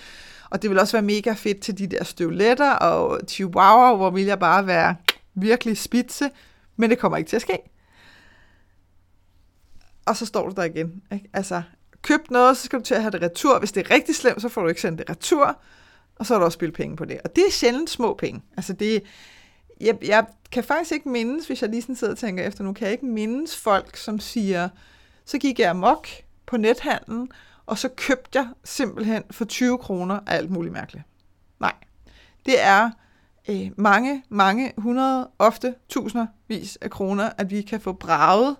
Og 0.49 0.61
det 0.61 0.69
vil 0.69 0.79
også 0.79 0.97
være 0.97 1.01
mega 1.01 1.33
fedt 1.33 1.61
til 1.61 1.77
de 1.77 1.88
der 1.88 2.03
støvletter 2.03 2.71
og 2.71 3.19
chihuahua, 3.27 3.95
hvor 3.95 4.09
vil 4.09 4.25
jeg 4.25 4.39
bare 4.39 4.67
være 4.67 4.95
virkelig 5.33 5.77
spidse, 5.77 6.29
men 6.75 6.89
det 6.89 6.99
kommer 6.99 7.17
ikke 7.17 7.29
til 7.29 7.35
at 7.35 7.41
ske. 7.41 7.57
Og 10.05 10.17
så 10.17 10.25
står 10.25 10.49
du 10.49 10.55
der 10.55 10.63
igen. 10.63 11.01
Ikke? 11.11 11.29
Altså, 11.33 11.61
køb 12.01 12.31
noget, 12.31 12.57
så 12.57 12.63
skal 12.63 12.79
du 12.79 12.83
til 12.83 12.95
at 12.95 13.01
have 13.01 13.11
det 13.11 13.21
retur. 13.21 13.59
Hvis 13.59 13.71
det 13.71 13.85
er 13.85 13.91
rigtig 13.95 14.15
slemt, 14.15 14.41
så 14.41 14.49
får 14.49 14.61
du 14.61 14.67
ikke 14.67 14.81
sendt 14.81 14.99
det 14.99 15.09
retur, 15.09 15.59
og 16.15 16.25
så 16.25 16.35
er 16.35 16.39
du 16.39 16.45
også 16.45 16.55
spildt 16.55 16.75
penge 16.75 16.95
på 16.95 17.05
det. 17.05 17.19
Og 17.23 17.35
det 17.35 17.43
er 17.47 17.51
sjældent 17.51 17.89
små 17.89 18.13
penge. 18.13 18.41
Altså, 18.57 18.73
det, 18.73 19.03
jeg, 19.79 19.98
jeg 20.01 20.25
kan 20.51 20.63
faktisk 20.63 20.91
ikke 20.91 21.09
mindes, 21.09 21.48
hvis 21.48 21.62
jeg 21.62 21.69
lige 21.69 21.81
sådan 21.81 21.95
sidder 21.95 22.13
og 22.13 22.17
tænker 22.17 22.43
efter 22.43 22.63
nu, 22.63 22.74
kan 22.74 22.86
jeg 22.86 22.91
ikke 22.91 23.05
mindes 23.05 23.57
folk, 23.57 23.98
som 23.98 24.19
siger, 24.19 24.69
så 25.25 25.38
gik 25.38 25.59
jeg 25.59 25.69
amok 25.69 26.07
på 26.45 26.57
nethandlen, 26.57 27.31
og 27.65 27.77
så 27.77 27.89
købte 27.95 28.39
jeg 28.39 28.48
simpelthen 28.63 29.24
for 29.31 29.45
20 29.45 29.77
kroner 29.77 30.19
alt 30.27 30.51
muligt 30.51 30.74
mærkeligt. 30.74 31.03
Nej, 31.59 31.74
det 32.45 32.62
er 32.62 32.89
øh, 33.50 33.71
mange, 33.77 34.24
mange 34.29 34.74
hundrede, 34.77 35.29
ofte 35.39 35.75
tusindervis 35.89 36.77
af 36.81 36.89
kroner, 36.89 37.29
at 37.38 37.50
vi 37.50 37.62
kan 37.62 37.81
få 37.81 37.93
braget 37.93 38.55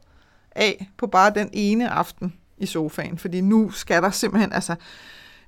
af 0.52 0.90
på 0.98 1.08
bare 1.08 1.30
den 1.30 1.50
ene 1.54 1.90
aften 1.90 2.34
i 2.58 2.66
sofaen. 2.66 3.18
Fordi 3.18 3.42
nu 3.42 3.72
skal 3.72 4.02
der 4.04 4.12
simpelthen, 4.12 4.54
altså, 4.54 4.76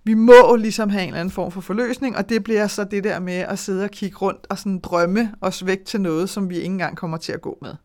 vi 0.03 0.13
må 0.13 0.55
ligesom 0.55 0.89
have 0.89 1.03
en 1.03 1.07
eller 1.07 1.19
anden 1.19 1.31
form 1.31 1.51
for 1.51 1.61
forløsning, 1.61 2.17
og 2.17 2.29
det 2.29 2.43
bliver 2.43 2.67
så 2.67 2.83
det 2.83 3.03
der 3.03 3.19
med 3.19 3.33
at 3.33 3.59
sidde 3.59 3.83
og 3.83 3.89
kigge 3.89 4.17
rundt 4.17 4.47
og 4.49 4.57
sådan 4.57 4.79
drømme 4.79 5.35
os 5.41 5.65
væk 5.65 5.85
til 5.85 6.01
noget, 6.01 6.29
som 6.29 6.49
vi 6.49 6.55
ikke 6.55 6.65
engang 6.65 6.97
kommer 6.97 7.17
til 7.17 7.31
at 7.31 7.41
gå 7.41 7.57
med. 7.61 7.75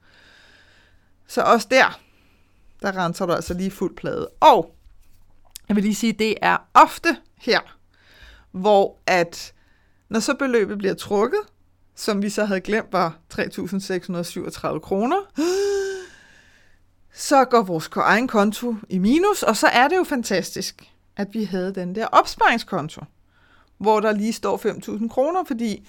Så 1.27 1.43
også 1.43 1.69
der, 1.71 2.01
der 2.83 2.97
renser 2.97 3.27
du 3.27 3.33
altså 3.33 3.55
lige 3.55 3.71
fuld 3.71 3.97
plade. 3.97 4.29
Og 4.41 4.75
jeg 5.69 5.77
vil 5.77 5.85
lige 5.85 5.95
sige, 5.95 6.13
det 6.13 6.35
er 6.43 6.57
ofte 6.75 7.17
her, 7.37 7.61
hvor 8.53 8.99
at 9.07 9.53
når 10.09 10.21
så 10.21 10.35
beløbet 10.35 10.79
bliver 10.79 10.95
trukket, 10.95 11.41
som 11.95 12.23
vi 12.23 12.31
så 12.31 12.45
havde 12.45 12.61
glemt 12.61 12.93
var 12.93 13.19
3.637 13.35 14.79
kroner, 14.79 15.17
så 17.15 17.45
går 17.45 17.63
vores 17.63 17.91
egen 17.97 18.29
konto 18.29 18.77
i 18.89 18.99
minus, 18.99 19.43
og 19.43 19.57
så 19.57 19.67
er 19.67 19.89
det 19.89 19.97
jo 19.97 20.05
fantastisk, 20.05 20.83
at 21.17 21.29
vi 21.35 21.45
havde 21.45 21.75
den 21.75 21.95
der 21.95 22.07
opsparingskonto, 22.07 23.01
hvor 23.79 24.01
der 24.01 24.13
lige 24.13 24.33
står 24.33 24.57
5.000 24.99 25.09
kroner, 25.09 25.45
fordi 25.45 25.89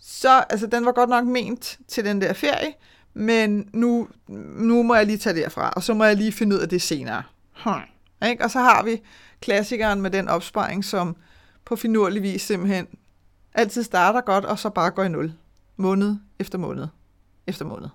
så, 0.00 0.44
altså 0.50 0.66
den 0.66 0.86
var 0.86 0.92
godt 0.92 1.10
nok 1.10 1.24
ment 1.24 1.78
til 1.88 2.04
den 2.04 2.20
der 2.20 2.32
ferie, 2.32 2.72
men 3.14 3.70
nu, 3.72 4.08
nu 4.58 4.82
må 4.82 4.94
jeg 4.94 5.06
lige 5.06 5.18
tage 5.18 5.36
derfra, 5.36 5.70
og 5.70 5.82
så 5.82 5.94
må 5.94 6.04
jeg 6.04 6.16
lige 6.16 6.32
finde 6.32 6.56
ud 6.56 6.60
af 6.60 6.68
det 6.68 6.82
senere. 6.82 7.22
Hmm. 7.62 8.28
Ikke? 8.28 8.44
Og 8.44 8.50
så 8.50 8.58
har 8.58 8.82
vi 8.82 9.02
klassikeren 9.40 10.00
med 10.02 10.10
den 10.10 10.28
opsparing, 10.28 10.84
som 10.84 11.16
på 11.64 11.76
finurlig 11.76 12.22
vis 12.22 12.42
simpelthen 12.42 12.86
altid 13.54 13.82
starter 13.82 14.20
godt, 14.20 14.44
og 14.44 14.58
så 14.58 14.70
bare 14.70 14.90
går 14.90 15.02
i 15.04 15.08
nul. 15.08 15.32
Måned 15.76 16.16
efter 16.38 16.58
måned 16.58 16.86
efter 17.46 17.64
måned. 17.64 17.88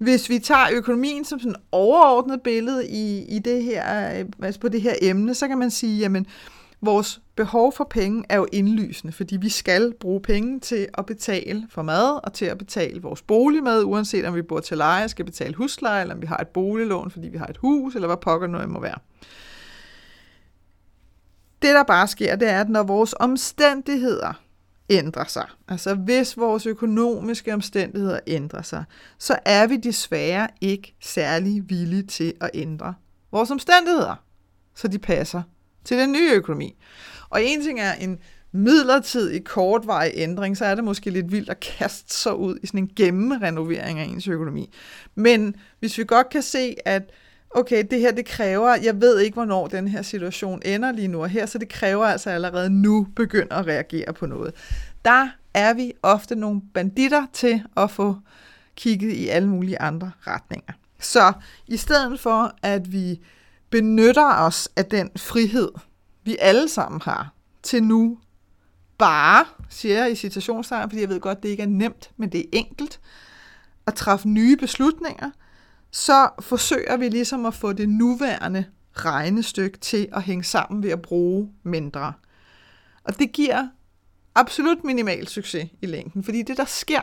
Hvis 0.00 0.28
vi 0.28 0.38
tager 0.38 0.66
økonomien 0.72 1.24
som 1.24 1.40
sådan 1.40 1.56
overordnet 1.72 2.42
billede 2.42 2.88
i, 2.88 3.24
i 3.24 3.38
det 3.38 3.62
her, 3.62 4.18
øh, 4.18 4.24
altså 4.42 4.60
på 4.60 4.68
det 4.68 4.82
her 4.82 4.94
emne, 5.02 5.34
så 5.34 5.48
kan 5.48 5.58
man 5.58 5.70
sige, 5.70 5.98
jamen, 5.98 6.26
vores 6.80 7.20
behov 7.36 7.72
for 7.72 7.84
penge 7.84 8.24
er 8.28 8.36
jo 8.36 8.46
indlysende, 8.52 9.12
fordi 9.12 9.36
vi 9.36 9.48
skal 9.48 9.94
bruge 10.00 10.20
penge 10.20 10.60
til 10.60 10.88
at 10.94 11.06
betale 11.06 11.66
for 11.70 11.82
mad 11.82 12.24
og 12.24 12.32
til 12.32 12.44
at 12.44 12.58
betale 12.58 13.02
vores 13.02 13.22
bolig 13.22 13.62
med, 13.62 13.84
uanset 13.84 14.24
om 14.24 14.34
vi 14.34 14.42
bor 14.42 14.60
til 14.60 14.76
leje, 14.76 15.08
skal 15.08 15.24
betale 15.24 15.54
husleje, 15.54 16.02
eller 16.02 16.14
om 16.14 16.22
vi 16.22 16.26
har 16.26 16.36
et 16.36 16.48
boliglån, 16.48 17.10
fordi 17.10 17.28
vi 17.28 17.38
har 17.38 17.46
et 17.46 17.56
hus, 17.56 17.94
eller 17.94 18.08
hvad 18.08 18.16
pokker 18.16 18.46
noget 18.46 18.68
må 18.68 18.80
være. 18.80 18.98
Det, 21.62 21.74
der 21.74 21.82
bare 21.82 22.08
sker, 22.08 22.36
det 22.36 22.48
er, 22.48 22.60
at 22.60 22.68
når 22.68 22.82
vores 22.82 23.14
omstændigheder 23.20 24.32
ændrer 24.90 25.24
sig, 25.24 25.46
altså 25.68 25.94
hvis 25.94 26.36
vores 26.36 26.66
økonomiske 26.66 27.54
omstændigheder 27.54 28.20
ændrer 28.26 28.62
sig, 28.62 28.84
så 29.18 29.38
er 29.44 29.66
vi 29.66 29.76
desværre 29.76 30.48
ikke 30.60 30.94
særlig 31.00 31.70
villige 31.70 32.02
til 32.02 32.34
at 32.40 32.50
ændre 32.54 32.94
vores 33.32 33.50
omstændigheder, 33.50 34.24
så 34.74 34.88
de 34.88 34.98
passer 34.98 35.42
til 35.84 35.98
den 35.98 36.12
nye 36.12 36.32
økonomi. 36.32 36.76
Og 37.30 37.44
en 37.44 37.62
ting 37.62 37.80
er 37.80 37.92
en 37.92 38.18
midlertidig 38.52 39.44
kortvarig 39.44 40.12
ændring, 40.14 40.56
så 40.56 40.64
er 40.64 40.74
det 40.74 40.84
måske 40.84 41.10
lidt 41.10 41.32
vildt 41.32 41.50
at 41.50 41.60
kaste 41.60 42.14
sig 42.14 42.36
ud 42.36 42.58
i 42.62 42.66
sådan 42.66 42.80
en 42.80 42.90
gennemrenovering 42.96 43.98
af 43.98 44.04
ens 44.04 44.28
økonomi. 44.28 44.72
Men 45.14 45.56
hvis 45.78 45.98
vi 45.98 46.04
godt 46.04 46.28
kan 46.28 46.42
se, 46.42 46.74
at 46.84 47.02
okay, 47.50 47.84
det 47.90 48.00
her 48.00 48.12
det 48.12 48.26
kræver, 48.26 48.74
jeg 48.74 49.00
ved 49.00 49.20
ikke, 49.20 49.34
hvornår 49.34 49.66
den 49.66 49.88
her 49.88 50.02
situation 50.02 50.62
ender 50.64 50.92
lige 50.92 51.08
nu 51.08 51.22
og 51.22 51.28
her, 51.28 51.46
så 51.46 51.58
det 51.58 51.68
kræver 51.68 52.06
altså 52.06 52.30
allerede 52.30 52.70
nu 52.70 53.06
begynde 53.16 53.52
at 53.54 53.66
reagere 53.66 54.12
på 54.12 54.26
noget. 54.26 54.54
Der 55.04 55.28
er 55.54 55.74
vi 55.74 55.92
ofte 56.02 56.34
nogle 56.34 56.62
banditter 56.74 57.26
til 57.32 57.62
at 57.76 57.90
få 57.90 58.16
kigget 58.76 59.12
i 59.12 59.28
alle 59.28 59.48
mulige 59.48 59.80
andre 59.80 60.10
retninger. 60.26 60.72
Så 60.98 61.32
i 61.66 61.76
stedet 61.76 62.20
for, 62.20 62.54
at 62.62 62.92
vi 62.92 63.20
benytter 63.70 64.34
os 64.34 64.68
af 64.76 64.86
den 64.86 65.10
frihed, 65.16 65.68
vi 66.24 66.36
alle 66.40 66.68
sammen 66.68 67.00
har, 67.04 67.32
til 67.62 67.82
nu 67.82 68.18
bare, 68.98 69.44
siger 69.68 69.98
jeg 70.02 70.12
i 70.12 70.14
citationstegn, 70.14 70.90
fordi 70.90 71.00
jeg 71.00 71.08
ved 71.08 71.20
godt, 71.20 71.42
det 71.42 71.48
ikke 71.48 71.62
er 71.62 71.66
nemt, 71.66 72.10
men 72.16 72.32
det 72.32 72.40
er 72.40 72.48
enkelt, 72.52 73.00
at 73.86 73.94
træffe 73.94 74.28
nye 74.28 74.56
beslutninger, 74.56 75.30
så 75.90 76.28
forsøger 76.40 76.96
vi 76.96 77.08
ligesom 77.08 77.46
at 77.46 77.54
få 77.54 77.72
det 77.72 77.88
nuværende 77.88 78.64
regnestykke 78.92 79.78
til 79.78 80.08
at 80.12 80.22
hænge 80.22 80.44
sammen 80.44 80.82
ved 80.82 80.90
at 80.90 81.02
bruge 81.02 81.52
mindre. 81.62 82.12
Og 83.04 83.18
det 83.18 83.32
giver 83.32 83.68
absolut 84.34 84.84
minimal 84.84 85.28
succes 85.28 85.70
i 85.82 85.86
længden, 85.86 86.24
fordi 86.24 86.42
det, 86.42 86.56
der 86.56 86.64
sker 86.64 87.00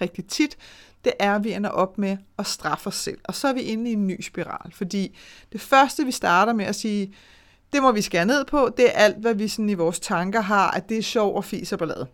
rigtig 0.00 0.26
tit, 0.26 0.56
det 1.04 1.12
er, 1.18 1.34
at 1.34 1.44
vi 1.44 1.52
ender 1.52 1.70
op 1.70 1.98
med 1.98 2.16
at 2.38 2.46
straffe 2.46 2.86
os 2.86 2.96
selv. 2.96 3.18
Og 3.24 3.34
så 3.34 3.48
er 3.48 3.52
vi 3.52 3.60
inde 3.60 3.90
i 3.90 3.92
en 3.92 4.06
ny 4.06 4.22
spiral, 4.22 4.72
fordi 4.72 5.18
det 5.52 5.60
første, 5.60 6.04
vi 6.04 6.12
starter 6.12 6.52
med 6.52 6.64
at 6.64 6.74
sige, 6.74 7.14
det 7.72 7.82
må 7.82 7.92
vi 7.92 8.02
skære 8.02 8.26
ned 8.26 8.44
på, 8.44 8.70
det 8.76 8.86
er 8.86 8.92
alt, 8.92 9.16
hvad 9.16 9.34
vi 9.34 9.48
sådan 9.48 9.68
i 9.68 9.74
vores 9.74 10.00
tanker 10.00 10.40
har, 10.40 10.70
at 10.70 10.88
det 10.88 10.98
er 10.98 11.02
sjov 11.02 11.36
og 11.36 11.44
fis 11.44 11.72
og 11.72 11.78
ballade. 11.78 12.06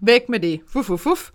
Væk 0.00 0.28
med 0.28 0.40
det. 0.40 0.60
Fuf, 0.68 0.86
fuf, 0.86 1.00
fuf. 1.00 1.30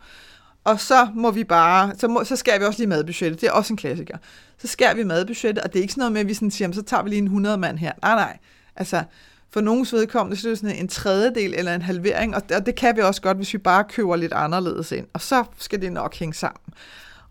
Og 0.68 0.80
så 0.80 1.08
må 1.16 1.32
vi 1.32 1.44
bare, 1.44 1.94
så, 1.98 2.08
må, 2.08 2.24
så 2.24 2.36
skærer 2.36 2.60
vi 2.60 2.66
også 2.66 2.80
lige 2.80 2.88
madbudgettet. 2.88 3.42
Det 3.42 3.48
er 3.48 3.52
også 3.52 3.74
en 3.74 3.78
klassiker. 3.78 4.18
Så 4.58 4.68
skærer 4.68 4.96
vi 4.96 5.04
madbudgettet, 5.04 5.64
og 5.64 5.74
det 5.74 5.80
er 5.80 5.82
ikke 5.82 5.94
sådan 5.94 6.02
noget 6.02 6.12
med, 6.12 6.22
at 6.22 6.28
vi 6.28 6.34
sådan 6.34 6.52
siger, 6.52 6.72
så 6.72 6.82
tager 6.82 7.04
vi 7.04 7.10
lige 7.10 7.20
en 7.20 7.26
100 7.26 7.58
mand 7.58 7.78
her. 7.78 7.92
Nej, 8.02 8.16
nej. 8.16 8.38
Altså, 8.76 9.04
for 9.50 9.62
nogens 9.62 9.94
vedkommende, 9.94 10.42
så 10.42 10.48
er 10.48 10.52
det 10.52 10.60
sådan 10.60 10.76
en 10.76 10.88
tredjedel 10.88 11.54
eller 11.54 11.76
en 11.76 11.82
halvering, 11.82 12.36
og 12.36 12.66
det 12.66 12.76
kan 12.76 12.96
vi 12.96 13.02
også 13.02 13.22
godt, 13.22 13.38
hvis 13.38 13.54
vi 13.54 13.58
bare 13.58 13.84
køber 13.84 14.16
lidt 14.16 14.34
anderledes 14.34 14.92
ind. 14.92 15.08
Og 15.14 15.22
så 15.22 15.44
skal 15.58 15.82
det 15.82 15.92
nok 15.92 16.16
hænge 16.16 16.34
sammen. 16.34 16.74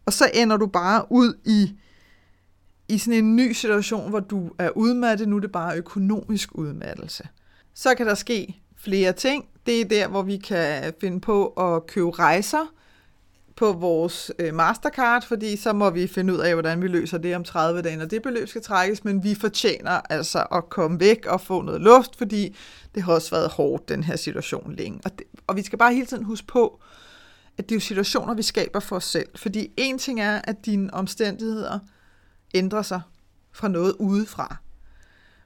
Og 0.06 0.12
så 0.12 0.30
ender 0.34 0.56
du 0.56 0.66
bare 0.66 1.04
ud 1.10 1.34
i, 1.44 1.74
i 2.88 2.98
sådan 2.98 3.24
en 3.24 3.36
ny 3.36 3.52
situation, 3.52 4.10
hvor 4.10 4.20
du 4.20 4.50
er 4.58 4.70
udmattet, 4.70 5.28
nu 5.28 5.36
er 5.36 5.40
det 5.40 5.52
bare 5.52 5.76
økonomisk 5.76 6.48
udmattelse. 6.52 7.28
Så 7.74 7.94
kan 7.94 8.06
der 8.06 8.14
ske 8.14 8.60
flere 8.76 9.12
ting. 9.12 9.44
Det 9.66 9.80
er 9.80 9.84
der, 9.84 10.08
hvor 10.08 10.22
vi 10.22 10.36
kan 10.36 10.92
finde 11.00 11.20
på 11.20 11.46
at 11.46 11.86
købe 11.86 12.10
rejser, 12.10 12.72
på 13.56 13.72
vores 13.72 14.32
øh, 14.38 14.54
Mastercard, 14.54 15.22
fordi 15.22 15.56
så 15.56 15.72
må 15.72 15.90
vi 15.90 16.06
finde 16.06 16.34
ud 16.34 16.38
af, 16.38 16.52
hvordan 16.52 16.82
vi 16.82 16.88
løser 16.88 17.18
det 17.18 17.36
om 17.36 17.44
30 17.44 17.82
dage, 17.82 17.96
når 17.96 18.04
det 18.04 18.22
beløb 18.22 18.48
skal 18.48 18.62
trækkes, 18.62 19.04
men 19.04 19.24
vi 19.24 19.34
fortjener 19.34 20.00
altså 20.10 20.46
at 20.52 20.68
komme 20.68 21.00
væk 21.00 21.26
og 21.26 21.40
få 21.40 21.62
noget 21.62 21.80
luft, 21.80 22.16
fordi 22.16 22.56
det 22.94 23.02
har 23.02 23.12
også 23.12 23.30
været 23.30 23.50
hårdt, 23.50 23.88
den 23.88 24.04
her 24.04 24.16
situation 24.16 24.74
længe. 24.74 25.00
Og, 25.04 25.18
det, 25.18 25.26
og 25.46 25.56
vi 25.56 25.62
skal 25.62 25.78
bare 25.78 25.94
hele 25.94 26.06
tiden 26.06 26.24
huske 26.24 26.46
på, 26.46 26.80
at 27.58 27.68
det 27.68 27.74
er 27.74 27.76
jo 27.76 27.80
situationer, 27.80 28.34
vi 28.34 28.42
skaber 28.42 28.80
for 28.80 28.96
os 28.96 29.04
selv. 29.04 29.28
Fordi 29.34 29.72
en 29.76 29.98
ting 29.98 30.20
er, 30.20 30.40
at 30.44 30.66
dine 30.66 30.94
omstændigheder 30.94 31.78
ændrer 32.54 32.82
sig 32.82 33.00
fra 33.52 33.68
noget 33.68 33.92
udefra. 33.98 34.56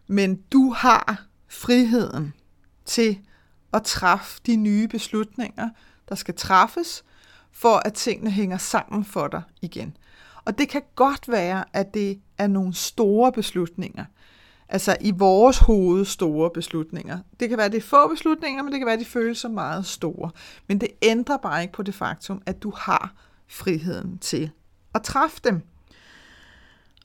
Men 0.06 0.36
du 0.52 0.72
har 0.72 1.26
friheden 1.48 2.34
til 2.84 3.18
at 3.72 3.82
træffe 3.82 4.40
de 4.46 4.56
nye 4.56 4.88
beslutninger, 4.88 5.68
der 6.08 6.14
skal 6.14 6.34
træffes, 6.34 7.04
for 7.52 7.86
at 7.86 7.94
tingene 7.94 8.30
hænger 8.30 8.58
sammen 8.58 9.04
for 9.04 9.28
dig 9.28 9.42
igen. 9.62 9.96
Og 10.44 10.58
det 10.58 10.68
kan 10.68 10.82
godt 10.94 11.28
være, 11.28 11.64
at 11.72 11.94
det 11.94 12.20
er 12.38 12.46
nogle 12.46 12.74
store 12.74 13.32
beslutninger. 13.32 14.04
Altså 14.68 14.96
i 15.00 15.10
vores 15.10 15.58
hoved 15.58 16.04
store 16.04 16.50
beslutninger. 16.50 17.18
Det 17.40 17.48
kan 17.48 17.58
være, 17.58 17.66
at 17.66 17.72
det 17.72 17.78
er 17.78 17.86
få 17.86 18.08
beslutninger, 18.08 18.62
men 18.62 18.72
det 18.72 18.80
kan 18.80 18.86
være, 18.86 18.94
at 18.94 19.00
de 19.00 19.04
føles 19.04 19.38
så 19.38 19.48
meget 19.48 19.86
store. 19.86 20.30
Men 20.68 20.80
det 20.80 20.88
ændrer 21.02 21.36
bare 21.36 21.62
ikke 21.62 21.72
på 21.72 21.82
det 21.82 21.94
faktum, 21.94 22.42
at 22.46 22.62
du 22.62 22.72
har 22.76 23.14
friheden 23.48 24.18
til 24.18 24.50
at 24.94 25.02
træffe 25.02 25.40
dem. 25.44 25.62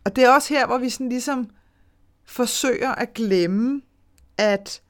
Og 0.03 0.15
det 0.15 0.23
er 0.23 0.29
også 0.29 0.53
her, 0.53 0.67
hvor 0.67 0.77
vi 0.77 0.89
sådan 0.89 1.09
ligesom 1.09 1.49
forsøger 2.25 2.91
at 2.91 3.13
glemme, 3.13 3.81
at 4.37 4.81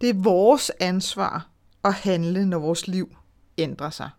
det 0.00 0.08
er 0.08 0.22
vores 0.22 0.70
ansvar 0.80 1.48
at 1.84 1.94
handle, 1.94 2.46
når 2.46 2.58
vores 2.58 2.88
liv 2.88 3.16
ændrer 3.58 3.90
sig. 3.90 4.10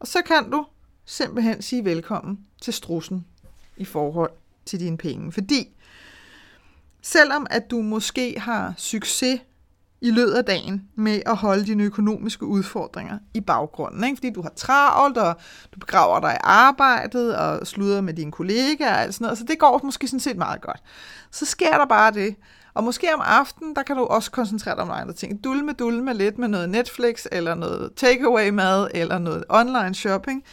Og 0.00 0.06
så 0.06 0.22
kan 0.22 0.50
du 0.50 0.66
simpelthen 1.04 1.62
sige 1.62 1.84
velkommen 1.84 2.46
til 2.62 2.72
strussen 2.72 3.26
i 3.76 3.84
forhold 3.84 4.30
til 4.66 4.80
dine 4.80 4.98
penge. 4.98 5.32
Fordi 5.32 5.68
selvom 7.02 7.46
at 7.50 7.70
du 7.70 7.82
måske 7.82 8.40
har 8.40 8.74
succes 8.76 9.40
i 10.02 10.10
løbet 10.10 10.32
af 10.32 10.44
dagen 10.44 10.88
med 10.94 11.22
at 11.26 11.36
holde 11.36 11.66
dine 11.66 11.84
økonomiske 11.84 12.46
udfordringer 12.46 13.18
i 13.34 13.40
baggrunden. 13.40 14.04
Ikke? 14.04 14.16
Fordi 14.16 14.30
du 14.30 14.42
har 14.42 14.52
travlt, 14.56 15.18
og 15.18 15.36
du 15.74 15.78
begraver 15.78 16.20
dig 16.20 16.32
i 16.32 16.40
arbejdet, 16.42 17.36
og 17.36 17.66
sluder 17.66 18.00
med 18.00 18.14
dine 18.14 18.32
kollegaer 18.32 18.94
og 18.94 19.00
alt 19.00 19.14
sådan 19.14 19.24
noget. 19.24 19.38
Så 19.38 19.44
det 19.44 19.58
går 19.58 19.80
måske 19.84 20.08
sådan 20.08 20.20
set 20.20 20.36
meget 20.36 20.60
godt. 20.60 20.82
Så 21.30 21.46
sker 21.46 21.78
der 21.78 21.86
bare 21.86 22.12
det, 22.12 22.36
og 22.74 22.84
måske 22.84 23.14
om 23.14 23.20
aftenen, 23.24 23.76
der 23.76 23.82
kan 23.82 23.96
du 23.96 24.04
også 24.04 24.30
koncentrere 24.30 24.74
dig 24.74 24.82
om 24.82 24.90
andre 24.90 25.12
ting. 25.12 25.44
Dulme, 25.44 25.72
dulme 25.72 26.14
lidt 26.14 26.38
med 26.38 26.48
noget 26.48 26.68
Netflix, 26.68 27.26
eller 27.32 27.54
noget 27.54 27.92
takeaway 27.96 28.48
mad, 28.48 28.88
eller 28.94 29.18
noget 29.18 29.44
online 29.48 29.94
shopping. 29.94 30.44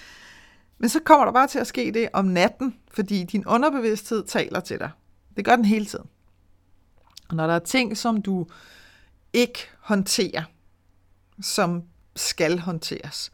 Men 0.79 0.89
så 0.89 0.99
kommer 1.05 1.25
der 1.25 1.31
bare 1.31 1.47
til 1.47 1.59
at 1.59 1.67
ske 1.67 1.91
det 1.93 2.09
om 2.13 2.25
natten, 2.25 2.75
fordi 2.93 3.23
din 3.23 3.45
underbevidsthed 3.45 4.23
taler 4.23 4.59
til 4.59 4.79
dig. 4.79 4.89
Det 5.35 5.45
gør 5.45 5.55
den 5.55 5.65
hele 5.65 5.85
tiden. 5.85 6.05
Og 7.29 7.35
når 7.35 7.47
der 7.47 7.53
er 7.53 7.59
ting, 7.59 7.97
som 7.97 8.21
du 8.21 8.45
ikke 9.33 9.69
håndterer, 9.79 10.43
som 11.41 11.83
skal 12.15 12.59
håndteres, 12.59 13.31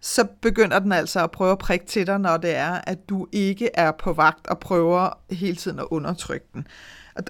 så 0.00 0.24
begynder 0.40 0.78
den 0.78 0.92
altså 0.92 1.24
at 1.24 1.30
prøve 1.30 1.52
at 1.52 1.58
prikke 1.58 1.86
til 1.86 2.06
dig, 2.06 2.18
når 2.18 2.36
det 2.36 2.54
er, 2.54 2.80
at 2.86 3.08
du 3.08 3.26
ikke 3.32 3.70
er 3.74 3.92
på 3.92 4.12
vagt 4.12 4.46
og 4.46 4.58
prøver 4.58 5.10
hele 5.30 5.56
tiden 5.56 5.78
at 5.78 5.86
undertrykke 5.90 6.46
den. 6.54 6.66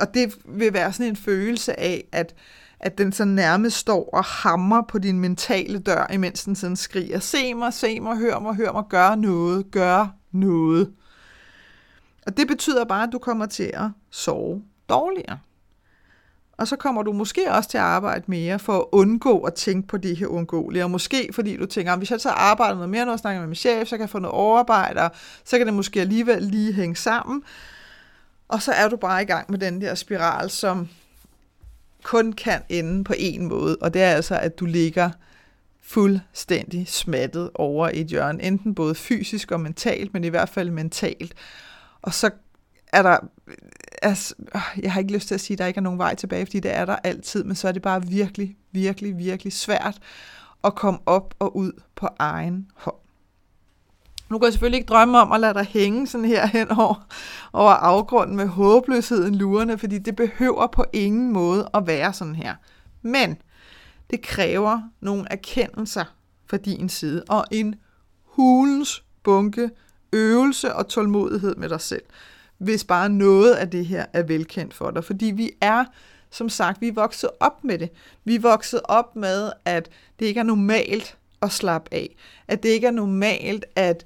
Og 0.01 0.14
det 0.14 0.35
vil 0.44 0.73
være 0.73 0.92
sådan 0.92 1.07
en 1.07 1.16
følelse 1.16 1.81
af, 1.81 2.05
at, 2.12 2.35
at 2.81 2.99
den 2.99 3.12
så 3.12 3.25
nærmest 3.25 3.77
står 3.77 4.11
og 4.12 4.25
hammer 4.25 4.83
på 4.83 4.99
din 4.99 5.20
mentale 5.20 5.79
dør, 5.79 6.07
imens 6.12 6.44
den 6.44 6.57
sådan 6.57 6.77
skriger, 6.77 7.18
se 7.18 7.55
mig, 7.55 7.73
se 7.73 8.01
mig, 8.01 8.16
hør 8.16 8.38
mig, 8.38 8.55
hør 8.55 8.73
mig, 8.73 8.85
gør 8.88 9.14
noget, 9.14 9.70
gør 9.70 10.07
noget. 10.33 10.92
Og 12.27 12.37
det 12.37 12.49
betyder 12.49 12.85
bare, 12.85 13.03
at 13.03 13.12
du 13.12 13.18
kommer 13.18 13.47
til 13.47 13.70
at 13.75 13.90
sove 14.11 14.62
dårligere. 14.88 15.38
Og 16.57 16.69
så 16.69 16.77
kommer 16.77 17.03
du 17.03 17.12
måske 17.12 17.51
også 17.53 17.71
til 17.71 17.79
at 17.79 17.85
arbejde 17.85 18.25
mere 18.27 18.59
for 18.59 18.79
at 18.79 18.85
undgå 18.93 19.38
at 19.38 19.55
tænke 19.55 19.88
på 19.88 19.97
det 19.97 20.17
her 20.17 20.27
uundgåelige. 20.27 20.85
Og 20.85 20.90
måske 20.90 21.29
fordi 21.33 21.57
du 21.57 21.67
tænker, 21.67 21.93
at 21.93 21.99
hvis 21.99 22.11
jeg 22.11 22.21
så 22.21 22.29
arbejder 22.29 22.75
noget 22.75 22.88
mere, 22.88 23.05
når 23.05 23.12
jeg 23.12 23.19
snakker 23.19 23.40
med 23.40 23.49
min 23.49 23.55
chef, 23.55 23.88
så 23.88 23.97
kan 23.97 24.01
jeg 24.01 24.11
få 24.11 24.19
noget 24.19 24.35
overarbejde, 24.35 25.01
og 25.01 25.11
så 25.45 25.59
kan 25.59 25.67
det 25.67 25.75
måske 25.75 26.01
alligevel 26.01 26.43
lige 26.43 26.73
hænge 26.73 26.97
sammen. 26.97 27.43
Og 28.49 28.62
så 28.62 28.73
er 28.73 28.88
du 28.88 28.97
bare 28.97 29.23
i 29.23 29.27
gang 29.27 29.51
med 29.51 29.59
den 29.59 29.81
der 29.81 29.95
spiral, 29.95 30.51
som 30.51 30.88
kun 32.03 32.33
kan 32.33 32.62
ende 32.69 33.05
på 33.05 33.14
en 33.19 33.49
måde, 33.49 33.77
og 33.81 33.95
det 33.95 34.03
er 34.03 34.11
altså, 34.11 34.38
at 34.38 34.61
du 34.61 34.64
ligger 34.64 35.11
fuldstændig 35.83 36.88
smattet 36.88 37.51
over 37.55 37.90
et 37.93 38.07
hjørne, 38.07 38.43
enten 38.43 38.75
både 38.75 38.95
fysisk 38.95 39.51
og 39.51 39.61
mentalt, 39.61 40.14
men 40.14 40.25
i 40.25 40.29
hvert 40.29 40.49
fald 40.49 40.71
mentalt. 40.71 41.35
Og 42.03 42.14
så 42.14 42.31
er 42.93 43.03
der, 43.03 43.19
altså, 44.05 44.35
jeg 44.83 44.93
har 44.93 45.01
ikke 45.01 45.12
lyst 45.12 45.29
til 45.29 45.35
at 45.35 45.40
sige, 45.40 45.55
at 45.55 45.59
der 45.59 45.67
ikke 45.67 45.79
er 45.79 45.83
nogen 45.83 45.99
vej 45.99 46.14
tilbage, 46.14 46.47
fordi 46.47 46.61
det 46.61 46.75
er 46.75 46.85
der 46.85 46.97
altid, 46.97 47.45
men 47.45 47.57
så 47.57 47.69
er 47.69 47.73
det 47.73 47.83
bare 47.83 48.07
virkelig, 48.07 48.57
virkelig, 48.73 49.19
virkelig 49.19 49.53
svært 49.53 49.99
at 50.64 50.75
komme 50.75 51.01
op 51.07 51.35
og 51.38 51.57
ud 51.57 51.73
på 51.95 52.09
egen 52.19 52.71
hånd. 52.75 52.97
Nu 54.31 54.38
kan 54.38 54.45
jeg 54.45 54.53
selvfølgelig 54.53 54.79
ikke 54.79 54.88
drømme 54.88 55.19
om 55.19 55.33
at 55.33 55.40
lade 55.40 55.55
dig 55.55 55.64
hænge 55.64 56.07
sådan 56.07 56.25
her 56.25 56.47
hen 56.47 56.71
over, 56.71 57.07
over 57.53 57.71
afgrunden 57.71 58.37
med 58.37 58.47
håbløsheden 58.47 59.35
lurende, 59.35 59.79
fordi 59.79 59.99
det 59.99 60.17
behøver 60.17 60.67
på 60.67 60.85
ingen 60.93 61.33
måde 61.33 61.71
at 61.75 61.87
være 61.87 62.12
sådan 62.12 62.35
her. 62.35 62.55
Men 63.03 63.37
det 64.11 64.23
kræver 64.23 64.81
nogle 65.01 65.27
erkendelser 65.31 66.05
fra 66.47 66.57
din 66.57 66.88
side, 66.88 67.25
og 67.29 67.45
en 67.51 67.75
hulens 68.25 69.05
bunke 69.23 69.71
øvelse 70.12 70.75
og 70.75 70.88
tålmodighed 70.88 71.57
med 71.57 71.69
dig 71.69 71.81
selv, 71.81 72.03
hvis 72.59 72.85
bare 72.85 73.09
noget 73.09 73.55
af 73.55 73.71
det 73.71 73.87
her 73.87 74.07
er 74.12 74.23
velkendt 74.23 74.75
for 74.75 74.90
dig. 74.90 75.05
Fordi 75.05 75.27
vi 75.27 75.51
er, 75.61 75.85
som 76.31 76.49
sagt, 76.49 76.81
vi 76.81 76.88
er 76.88 76.93
vokset 76.93 77.31
op 77.40 77.64
med 77.64 77.79
det. 77.79 77.90
Vi 78.25 78.35
er 78.35 78.40
vokset 78.40 78.81
op 78.85 79.17
med, 79.17 79.53
at 79.64 79.88
det 80.19 80.27
ikke 80.27 80.40
er 80.40 80.45
normalt 80.45 81.17
at 81.43 81.53
slappe 81.53 81.95
af. 81.95 82.17
At 82.49 82.62
det 82.62 82.69
ikke 82.69 82.87
er 82.87 82.90
normalt, 82.90 83.64
at 83.77 84.05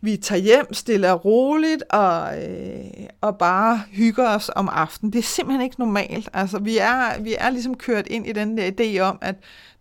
vi 0.00 0.16
tager 0.16 0.42
hjem 0.42 0.74
stille 0.74 1.12
og 1.12 1.24
roligt 1.24 1.82
og, 1.90 2.44
øh, 2.44 2.84
og 3.20 3.38
bare 3.38 3.82
hygger 3.90 4.28
os 4.28 4.50
om 4.56 4.68
aftenen. 4.68 5.12
Det 5.12 5.18
er 5.18 5.22
simpelthen 5.22 5.62
ikke 5.64 5.78
normalt. 5.78 6.28
Altså, 6.32 6.58
vi 6.58 6.78
er, 6.78 7.20
vi 7.20 7.34
er 7.38 7.50
ligesom 7.50 7.74
kørt 7.74 8.06
ind 8.06 8.26
i 8.26 8.32
den 8.32 8.58
der 8.58 8.70
idé 8.70 9.00
om, 9.00 9.18
at 9.20 9.34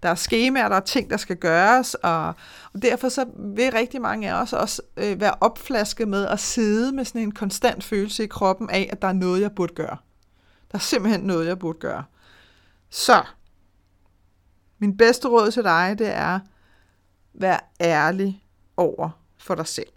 der 0.03 0.09
er 0.09 0.15
skemaer, 0.15 0.69
der 0.69 0.75
er 0.75 0.79
ting, 0.79 1.09
der 1.09 1.17
skal 1.17 1.35
gøres, 1.35 1.93
og, 1.93 2.27
og 2.73 2.81
derfor 2.81 3.09
så 3.09 3.25
vil 3.37 3.71
rigtig 3.71 4.01
mange 4.01 4.31
af 4.31 4.41
os 4.41 4.53
også 4.53 4.81
øh, 4.97 5.21
være 5.21 5.33
opflasket 5.41 6.07
med 6.07 6.27
at 6.27 6.39
sidde 6.39 6.91
med 6.91 7.05
sådan 7.05 7.21
en 7.21 7.31
konstant 7.31 7.83
følelse 7.83 8.23
i 8.23 8.27
kroppen 8.27 8.69
af, 8.69 8.89
at 8.91 9.01
der 9.01 9.07
er 9.07 9.13
noget, 9.13 9.41
jeg 9.41 9.51
burde 9.51 9.73
gøre. 9.73 9.97
Der 10.71 10.77
er 10.77 10.79
simpelthen 10.79 11.21
noget, 11.21 11.47
jeg 11.47 11.59
burde 11.59 11.79
gøre. 11.79 12.03
Så, 12.89 13.23
min 14.79 14.97
bedste 14.97 15.27
råd 15.27 15.51
til 15.51 15.63
dig, 15.63 15.95
det 15.99 16.07
er, 16.07 16.39
vær 17.33 17.71
ærlig 17.81 18.43
over 18.77 19.09
for 19.37 19.55
dig 19.55 19.67
selv. 19.67 19.94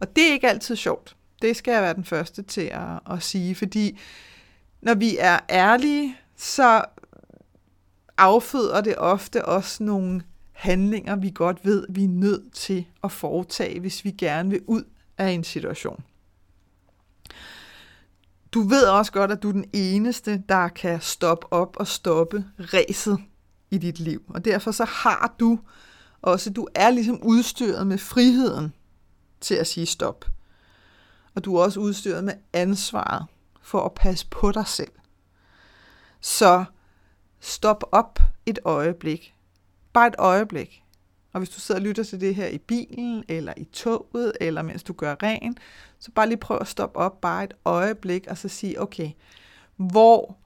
Og 0.00 0.16
det 0.16 0.28
er 0.28 0.32
ikke 0.32 0.48
altid 0.48 0.76
sjovt. 0.76 1.16
Det 1.42 1.56
skal 1.56 1.72
jeg 1.72 1.82
være 1.82 1.94
den 1.94 2.04
første 2.04 2.42
til 2.42 2.70
at, 2.72 3.00
at 3.10 3.22
sige, 3.22 3.54
fordi 3.54 3.98
når 4.80 4.94
vi 4.94 5.16
er 5.18 5.38
ærlige, 5.50 6.16
så 6.36 6.84
afføder 8.18 8.80
det 8.80 8.94
ofte 8.98 9.44
også 9.44 9.82
nogle 9.82 10.22
handlinger, 10.52 11.16
vi 11.16 11.32
godt 11.34 11.64
ved, 11.64 11.86
vi 11.88 12.04
er 12.04 12.08
nødt 12.08 12.52
til 12.52 12.86
at 13.04 13.12
foretage, 13.12 13.80
hvis 13.80 14.04
vi 14.04 14.10
gerne 14.10 14.50
vil 14.50 14.60
ud 14.66 14.84
af 15.18 15.28
en 15.28 15.44
situation. 15.44 16.04
Du 18.52 18.60
ved 18.62 18.82
også 18.86 19.12
godt, 19.12 19.32
at 19.32 19.42
du 19.42 19.48
er 19.48 19.52
den 19.52 19.64
eneste, 19.72 20.42
der 20.48 20.68
kan 20.68 21.00
stoppe 21.00 21.52
op 21.52 21.76
og 21.76 21.86
stoppe 21.86 22.44
ræset 22.58 23.18
i 23.70 23.78
dit 23.78 23.98
liv. 23.98 24.22
Og 24.28 24.44
derfor 24.44 24.70
så 24.70 24.84
har 24.84 25.34
du 25.40 25.58
også, 26.22 26.50
du 26.50 26.68
er 26.74 26.90
ligesom 26.90 27.22
udstyret 27.22 27.86
med 27.86 27.98
friheden 27.98 28.72
til 29.46 29.54
at 29.54 29.66
sige 29.66 29.86
stop. 29.86 30.24
Og 31.34 31.44
du 31.44 31.56
er 31.56 31.62
også 31.62 31.80
udstyret 31.80 32.24
med 32.24 32.34
ansvaret 32.52 33.26
for 33.60 33.84
at 33.84 33.94
passe 33.94 34.26
på 34.30 34.52
dig 34.52 34.66
selv. 34.66 34.92
Så 36.20 36.64
stop 37.40 37.84
op 37.92 38.18
et 38.46 38.58
øjeblik. 38.64 39.34
Bare 39.92 40.06
et 40.06 40.14
øjeblik. 40.18 40.82
Og 41.32 41.40
hvis 41.40 41.50
du 41.50 41.60
sidder 41.60 41.80
og 41.80 41.84
lytter 41.86 42.04
til 42.04 42.20
det 42.20 42.34
her 42.34 42.46
i 42.46 42.58
bilen, 42.58 43.24
eller 43.28 43.54
i 43.56 43.64
toget, 43.64 44.32
eller 44.40 44.62
mens 44.62 44.82
du 44.82 44.92
gør 44.92 45.14
ren, 45.22 45.58
så 45.98 46.10
bare 46.10 46.28
lige 46.28 46.38
prøv 46.38 46.58
at 46.60 46.68
stoppe 46.68 46.98
op 46.98 47.20
bare 47.20 47.44
et 47.44 47.54
øjeblik, 47.64 48.26
og 48.26 48.38
så 48.38 48.48
sige, 48.48 48.80
okay, 48.80 49.10
hvor 49.76 50.36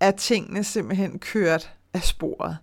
er 0.00 0.10
tingene 0.10 0.64
simpelthen 0.64 1.18
kørt 1.18 1.74
af 1.94 2.02
sporet? 2.02 2.58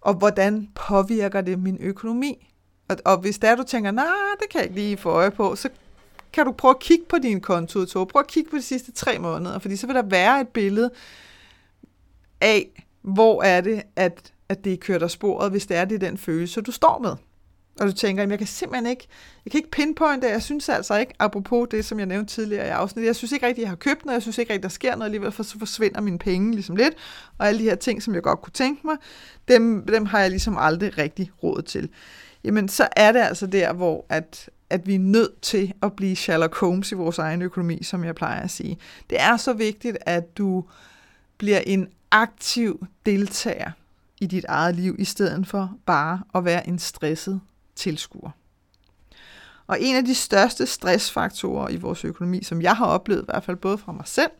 Og 0.00 0.14
hvordan 0.14 0.68
påvirker 0.74 1.40
det 1.40 1.58
min 1.58 1.78
økonomi? 1.80 2.52
Og, 2.88 2.96
og 3.04 3.18
hvis 3.18 3.38
der 3.38 3.56
du 3.56 3.62
tænker, 3.62 3.90
nej, 3.90 4.06
det 4.40 4.48
kan 4.50 4.58
jeg 4.58 4.68
ikke 4.68 4.80
lige 4.80 4.96
få 4.96 5.10
øje 5.10 5.30
på, 5.30 5.56
så 5.56 5.68
kan 6.32 6.46
du 6.46 6.52
prøve 6.52 6.70
at 6.70 6.78
kigge 6.78 7.04
på 7.08 7.16
din 7.22 7.40
konto. 7.40 8.04
Prøv 8.04 8.20
at 8.20 8.26
kigge 8.26 8.50
på 8.50 8.56
de 8.56 8.62
sidste 8.62 8.92
tre 8.92 9.18
måneder, 9.18 9.58
fordi 9.58 9.76
så 9.76 9.86
vil 9.86 9.96
der 9.96 10.02
være 10.02 10.40
et 10.40 10.48
billede 10.48 10.90
af, 12.40 12.84
hvor 13.02 13.42
er 13.42 13.60
det, 13.60 13.82
at, 13.96 14.32
at 14.48 14.64
det 14.64 14.72
er 14.72 14.76
kørt 14.76 15.02
af 15.02 15.10
sporet, 15.10 15.50
hvis 15.50 15.66
det 15.66 15.76
er, 15.76 15.84
det 15.84 15.94
er 15.94 16.08
den 16.08 16.18
følelse, 16.18 16.60
du 16.60 16.72
står 16.72 16.98
med. 16.98 17.16
Og 17.80 17.86
du 17.86 17.92
tænker, 17.92 18.22
jamen 18.22 18.30
jeg 18.30 18.38
kan 18.38 18.46
simpelthen 18.46 18.86
ikke, 18.86 19.08
jeg 19.44 19.50
kan 19.50 19.58
ikke 19.58 19.70
pinpointe 19.70 20.26
det. 20.26 20.32
Jeg 20.32 20.42
synes 20.42 20.68
altså 20.68 20.96
ikke, 20.98 21.12
apropos 21.18 21.68
det, 21.70 21.84
som 21.84 21.98
jeg 21.98 22.06
nævnte 22.06 22.34
tidligere 22.34 22.66
i 22.66 22.70
afsnittet, 22.70 23.06
jeg 23.06 23.16
synes 23.16 23.32
ikke 23.32 23.46
rigtigt, 23.46 23.62
jeg 23.62 23.68
har 23.68 23.76
købt 23.76 24.04
noget, 24.04 24.14
jeg 24.14 24.22
synes 24.22 24.38
ikke 24.38 24.52
rigtigt, 24.52 24.62
der 24.62 24.68
sker 24.68 24.96
noget 24.96 25.04
alligevel, 25.04 25.32
for 25.32 25.42
så 25.42 25.58
forsvinder 25.58 26.00
mine 26.00 26.18
penge 26.18 26.52
ligesom 26.52 26.76
lidt. 26.76 26.94
Og 27.38 27.48
alle 27.48 27.58
de 27.58 27.64
her 27.64 27.74
ting, 27.74 28.02
som 28.02 28.14
jeg 28.14 28.22
godt 28.22 28.42
kunne 28.42 28.52
tænke 28.52 28.86
mig, 28.86 28.96
dem, 29.48 29.86
dem 29.86 30.06
har 30.06 30.20
jeg 30.20 30.30
ligesom 30.30 30.56
aldrig 30.58 30.98
rigtig 30.98 31.30
råd 31.42 31.62
til 31.62 31.88
jamen 32.48 32.68
så 32.68 32.88
er 32.96 33.12
det 33.12 33.20
altså 33.20 33.46
der, 33.46 33.72
hvor 33.72 34.06
at, 34.08 34.50
at 34.70 34.86
vi 34.86 34.94
er 34.94 34.98
nødt 34.98 35.40
til 35.40 35.72
at 35.82 35.92
blive 35.92 36.16
Sherlock 36.16 36.56
Holmes 36.56 36.92
i 36.92 36.94
vores 36.94 37.18
egen 37.18 37.42
økonomi, 37.42 37.82
som 37.82 38.04
jeg 38.04 38.14
plejer 38.14 38.42
at 38.42 38.50
sige. 38.50 38.78
Det 39.10 39.20
er 39.20 39.36
så 39.36 39.52
vigtigt, 39.52 39.98
at 40.00 40.38
du 40.38 40.64
bliver 41.38 41.58
en 41.58 41.88
aktiv 42.10 42.86
deltager 43.06 43.70
i 44.20 44.26
dit 44.26 44.44
eget 44.48 44.74
liv, 44.74 44.96
i 44.98 45.04
stedet 45.04 45.46
for 45.46 45.76
bare 45.86 46.20
at 46.34 46.44
være 46.44 46.68
en 46.68 46.78
stresset 46.78 47.40
tilskuer. 47.76 48.30
Og 49.66 49.80
en 49.80 49.96
af 49.96 50.04
de 50.04 50.14
største 50.14 50.66
stressfaktorer 50.66 51.68
i 51.68 51.76
vores 51.76 52.04
økonomi, 52.04 52.44
som 52.44 52.62
jeg 52.62 52.76
har 52.76 52.86
oplevet, 52.86 53.22
i 53.22 53.24
hvert 53.24 53.44
fald 53.44 53.56
både 53.56 53.78
fra 53.78 53.92
mig 53.92 54.06
selv, 54.06 54.30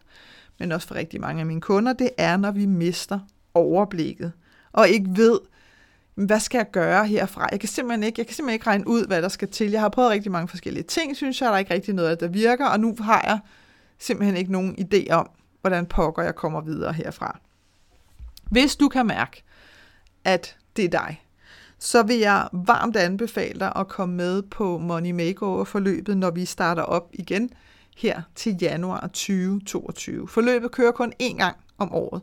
men 0.59 0.73
også 0.73 0.89
fra 0.89 0.95
rigtig 0.95 1.21
mange 1.21 1.41
af 1.41 1.47
mine 1.47 1.61
kunder, 1.61 1.93
det 1.93 2.11
er, 2.19 2.37
når 2.37 2.51
vi 2.51 2.67
mister 2.67 3.19
overblikket, 3.55 4.33
og 4.73 4.89
ikke 4.89 5.11
ved, 5.11 5.39
hvad 6.27 6.41
skal 6.41 6.59
jeg 6.59 6.71
gøre 6.71 7.07
herfra? 7.07 7.49
Jeg 7.51 7.61
kan 7.61 7.69
simpelthen 7.69 8.03
ikke, 8.03 8.21
jeg 8.21 8.27
kan 8.27 8.35
simpelthen 8.35 8.55
ikke 8.55 8.67
regne 8.67 8.89
ud, 8.89 9.07
hvad 9.07 9.23
der 9.23 9.29
skal 9.29 9.49
til. 9.49 9.71
Jeg 9.71 9.81
har 9.81 9.89
prøvet 9.89 10.11
rigtig 10.11 10.33
mange 10.33 10.49
forskellige 10.49 10.83
ting, 10.83 11.17
synes 11.17 11.41
jeg, 11.41 11.49
der 11.49 11.55
er 11.55 11.59
ikke 11.59 11.75
rigtig 11.75 11.95
noget, 11.95 12.21
der 12.21 12.29
virker, 12.29 12.67
og 12.67 12.81
nu 12.81 12.97
har 13.01 13.23
jeg 13.27 13.39
simpelthen 13.99 14.37
ikke 14.37 14.53
nogen 14.53 14.77
idé 14.81 15.13
om, 15.13 15.31
hvordan 15.61 15.87
pokker 15.87 16.23
jeg 16.23 16.35
kommer 16.35 16.61
videre 16.61 16.93
herfra. 16.93 17.39
Hvis 18.51 18.77
du 18.77 18.89
kan 18.89 19.07
mærke, 19.07 19.43
at 20.25 20.57
det 20.77 20.85
er 20.85 20.89
dig, 20.89 21.25
så 21.79 22.03
vil 22.03 22.17
jeg 22.17 22.49
varmt 22.53 22.97
anbefale 22.97 23.61
dig 23.61 23.73
at 23.77 23.89
komme 23.89 24.15
med 24.15 24.43
på 24.43 24.79
Money 24.79 25.11
Makeover-forløbet, 25.11 26.17
når 26.17 26.31
vi 26.31 26.45
starter 26.45 26.83
op 26.83 27.11
igen 27.13 27.51
her 27.97 28.23
til 28.35 28.57
januar 28.61 29.01
2022. 29.01 30.29
Forløbet 30.29 30.71
kører 30.71 30.93
kun 30.93 31.13
én 31.23 31.37
gang 31.37 31.57
om 31.79 31.93
året. 31.95 32.23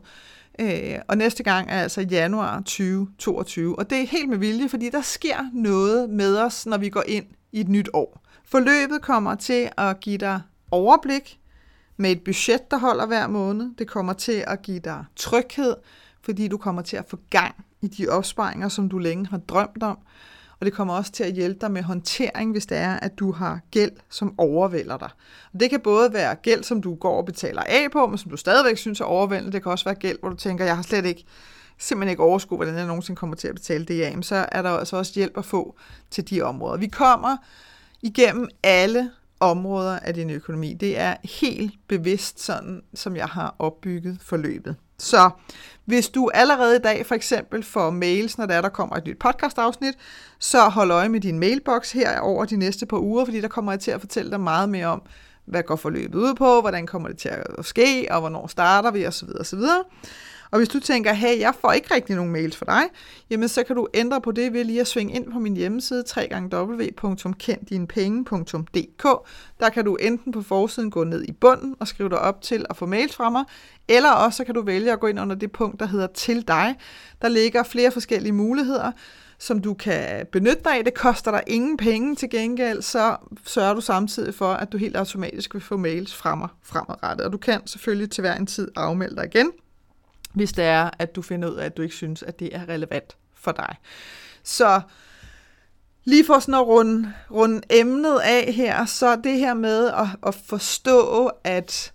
Øh, 0.58 0.98
og 1.08 1.18
næste 1.18 1.42
gang 1.42 1.70
er 1.70 1.82
altså 1.82 2.00
januar 2.00 2.56
2022. 2.58 3.78
Og 3.78 3.90
det 3.90 4.00
er 4.00 4.06
helt 4.06 4.28
med 4.28 4.38
vilje, 4.38 4.68
fordi 4.68 4.90
der 4.90 5.00
sker 5.00 5.50
noget 5.52 6.10
med 6.10 6.38
os, 6.38 6.66
når 6.66 6.78
vi 6.78 6.88
går 6.88 7.04
ind 7.06 7.24
i 7.52 7.60
et 7.60 7.68
nyt 7.68 7.88
år. 7.92 8.20
Forløbet 8.44 9.02
kommer 9.02 9.34
til 9.34 9.68
at 9.76 10.00
give 10.00 10.18
dig 10.18 10.40
overblik 10.70 11.38
med 11.96 12.10
et 12.10 12.24
budget, 12.24 12.70
der 12.70 12.78
holder 12.78 13.06
hver 13.06 13.26
måned. 13.26 13.70
Det 13.78 13.88
kommer 13.88 14.12
til 14.12 14.44
at 14.46 14.62
give 14.62 14.78
dig 14.78 15.04
tryghed, 15.16 15.74
fordi 16.22 16.48
du 16.48 16.56
kommer 16.56 16.82
til 16.82 16.96
at 16.96 17.04
få 17.08 17.18
gang 17.30 17.54
i 17.82 17.88
de 17.88 18.08
opsparinger, 18.08 18.68
som 18.68 18.88
du 18.88 18.98
længe 18.98 19.26
har 19.26 19.38
drømt 19.38 19.82
om. 19.82 19.98
Og 20.60 20.66
det 20.66 20.72
kommer 20.72 20.94
også 20.94 21.12
til 21.12 21.24
at 21.24 21.32
hjælpe 21.32 21.58
dig 21.60 21.70
med 21.70 21.82
håndtering, 21.82 22.52
hvis 22.52 22.66
det 22.66 22.78
er, 22.78 22.94
at 22.94 23.18
du 23.18 23.32
har 23.32 23.60
gæld, 23.70 23.92
som 24.10 24.34
overvælder 24.38 24.98
dig. 24.98 25.10
Og 25.52 25.60
det 25.60 25.70
kan 25.70 25.80
både 25.80 26.12
være 26.12 26.34
gæld, 26.34 26.64
som 26.64 26.82
du 26.82 26.94
går 26.94 27.16
og 27.16 27.24
betaler 27.24 27.62
af 27.62 27.90
på, 27.92 28.06
men 28.06 28.18
som 28.18 28.30
du 28.30 28.36
stadigvæk 28.36 28.78
synes 28.78 29.00
er 29.00 29.04
overvældende. 29.04 29.52
Det 29.52 29.62
kan 29.62 29.72
også 29.72 29.84
være 29.84 29.94
gæld, 29.94 30.18
hvor 30.20 30.28
du 30.28 30.36
tænker, 30.36 30.64
jeg 30.64 30.76
har 30.76 30.82
slet 30.82 31.04
ikke 31.04 31.24
simpelthen 31.78 32.10
ikke 32.10 32.22
overskue, 32.22 32.56
hvordan 32.56 32.74
jeg 32.74 32.86
nogensinde 32.86 33.18
kommer 33.18 33.36
til 33.36 33.48
at 33.48 33.54
betale 33.54 33.84
det 33.84 34.02
af, 34.02 34.16
så 34.22 34.46
er 34.52 34.62
der 34.62 34.70
altså 34.70 34.96
også 34.96 35.12
hjælp 35.14 35.38
at 35.38 35.44
få 35.44 35.76
til 36.10 36.30
de 36.30 36.42
områder. 36.42 36.76
Vi 36.76 36.86
kommer 36.86 37.36
igennem 38.02 38.48
alle 38.62 39.10
områder 39.40 39.98
af 39.98 40.14
din 40.14 40.30
økonomi. 40.30 40.72
Det 40.72 40.98
er 40.98 41.16
helt 41.24 41.74
bevidst 41.88 42.40
sådan, 42.40 42.82
som 42.94 43.16
jeg 43.16 43.26
har 43.26 43.56
opbygget 43.58 44.18
forløbet. 44.20 44.76
Så 44.98 45.30
hvis 45.84 46.08
du 46.08 46.30
allerede 46.34 46.76
i 46.76 46.78
dag 46.78 47.06
for 47.06 47.14
eksempel 47.14 47.62
får 47.62 47.90
mails, 47.90 48.38
når 48.38 48.46
der, 48.46 48.60
der 48.60 48.68
kommer 48.68 48.96
et 48.96 49.06
nyt 49.06 49.18
podcastafsnit, 49.18 49.94
så 50.38 50.68
hold 50.68 50.90
øje 50.90 51.08
med 51.08 51.20
din 51.20 51.38
mailbox 51.38 51.92
her 51.92 52.20
over 52.20 52.44
de 52.44 52.56
næste 52.56 52.86
par 52.86 52.98
uger, 52.98 53.24
fordi 53.24 53.40
der 53.40 53.48
kommer 53.48 53.72
jeg 53.72 53.80
til 53.80 53.90
at 53.90 54.00
fortælle 54.00 54.30
dig 54.30 54.40
meget 54.40 54.68
mere 54.68 54.86
om, 54.86 55.02
hvad 55.44 55.62
går 55.62 55.76
forløbet 55.76 56.18
ud 56.18 56.34
på, 56.34 56.60
hvordan 56.60 56.86
kommer 56.86 57.08
det 57.08 57.18
til 57.18 57.28
at 57.28 57.64
ske, 57.64 58.06
og 58.10 58.20
hvornår 58.20 58.46
starter 58.46 58.90
vi, 58.90 59.06
osv. 59.06 59.28
osv. 59.40 59.60
Og 60.50 60.58
hvis 60.58 60.68
du 60.68 60.80
tænker, 60.80 61.12
hey, 61.12 61.40
jeg 61.40 61.54
får 61.60 61.72
ikke 61.72 61.94
rigtig 61.94 62.16
nogen 62.16 62.32
mails 62.32 62.56
for 62.56 62.64
dig, 62.64 62.82
jamen 63.30 63.48
så 63.48 63.62
kan 63.62 63.76
du 63.76 63.88
ændre 63.94 64.20
på 64.20 64.32
det 64.32 64.52
ved 64.52 64.64
lige 64.64 64.80
at 64.80 64.86
svinge 64.86 65.14
ind 65.14 65.32
på 65.32 65.38
min 65.38 65.56
hjemmeside 65.56 66.04
www.kenddinepenge.dk. 66.52 69.04
Der 69.60 69.68
kan 69.68 69.84
du 69.84 69.96
enten 69.96 70.32
på 70.32 70.42
forsiden 70.42 70.90
gå 70.90 71.04
ned 71.04 71.24
i 71.24 71.32
bunden 71.32 71.76
og 71.80 71.88
skrive 71.88 72.08
dig 72.08 72.18
op 72.18 72.42
til 72.42 72.66
at 72.70 72.76
få 72.76 72.86
mails 72.86 73.16
fra 73.16 73.30
mig, 73.30 73.44
eller 73.88 74.10
også 74.10 74.36
så 74.36 74.44
kan 74.44 74.54
du 74.54 74.62
vælge 74.62 74.92
at 74.92 75.00
gå 75.00 75.06
ind 75.06 75.20
under 75.20 75.36
det 75.36 75.52
punkt, 75.52 75.80
der 75.80 75.86
hedder 75.86 76.06
til 76.06 76.48
dig. 76.48 76.76
Der 77.22 77.28
ligger 77.28 77.62
flere 77.62 77.90
forskellige 77.90 78.32
muligheder, 78.32 78.92
som 79.38 79.60
du 79.60 79.74
kan 79.74 80.26
benytte 80.32 80.62
dig 80.64 80.78
af. 80.78 80.84
Det 80.84 80.94
koster 80.94 81.30
dig 81.30 81.42
ingen 81.46 81.76
penge 81.76 82.16
til 82.16 82.30
gengæld, 82.30 82.82
så 82.82 83.16
sørger 83.44 83.74
du 83.74 83.80
samtidig 83.80 84.34
for, 84.34 84.52
at 84.52 84.72
du 84.72 84.78
helt 84.78 84.96
automatisk 84.96 85.54
vil 85.54 85.62
få 85.62 85.76
mails 85.76 86.14
fra 86.14 86.34
mig 86.34 86.48
fremadrettet. 86.62 87.26
Og 87.26 87.32
du 87.32 87.38
kan 87.38 87.66
selvfølgelig 87.66 88.10
til 88.10 88.20
hver 88.20 88.34
en 88.34 88.46
tid 88.46 88.68
afmelde 88.76 89.16
dig 89.16 89.24
igen 89.24 89.52
hvis 90.36 90.52
det 90.52 90.64
er, 90.64 90.90
at 90.98 91.16
du 91.16 91.22
finder 91.22 91.50
ud 91.50 91.56
af, 91.56 91.64
at 91.64 91.76
du 91.76 91.82
ikke 91.82 91.94
synes, 91.94 92.22
at 92.22 92.38
det 92.38 92.56
er 92.56 92.68
relevant 92.68 93.16
for 93.34 93.52
dig. 93.52 93.76
Så 94.42 94.80
lige 96.04 96.26
for 96.26 96.38
sådan 96.38 96.54
at 96.54 96.66
runde, 96.66 97.12
runde 97.30 97.60
emnet 97.70 98.18
af 98.18 98.52
her, 98.52 98.84
så 98.84 99.16
det 99.24 99.38
her 99.38 99.54
med 99.54 99.86
at, 99.86 100.06
at 100.26 100.34
forstå, 100.46 101.30
at, 101.44 101.92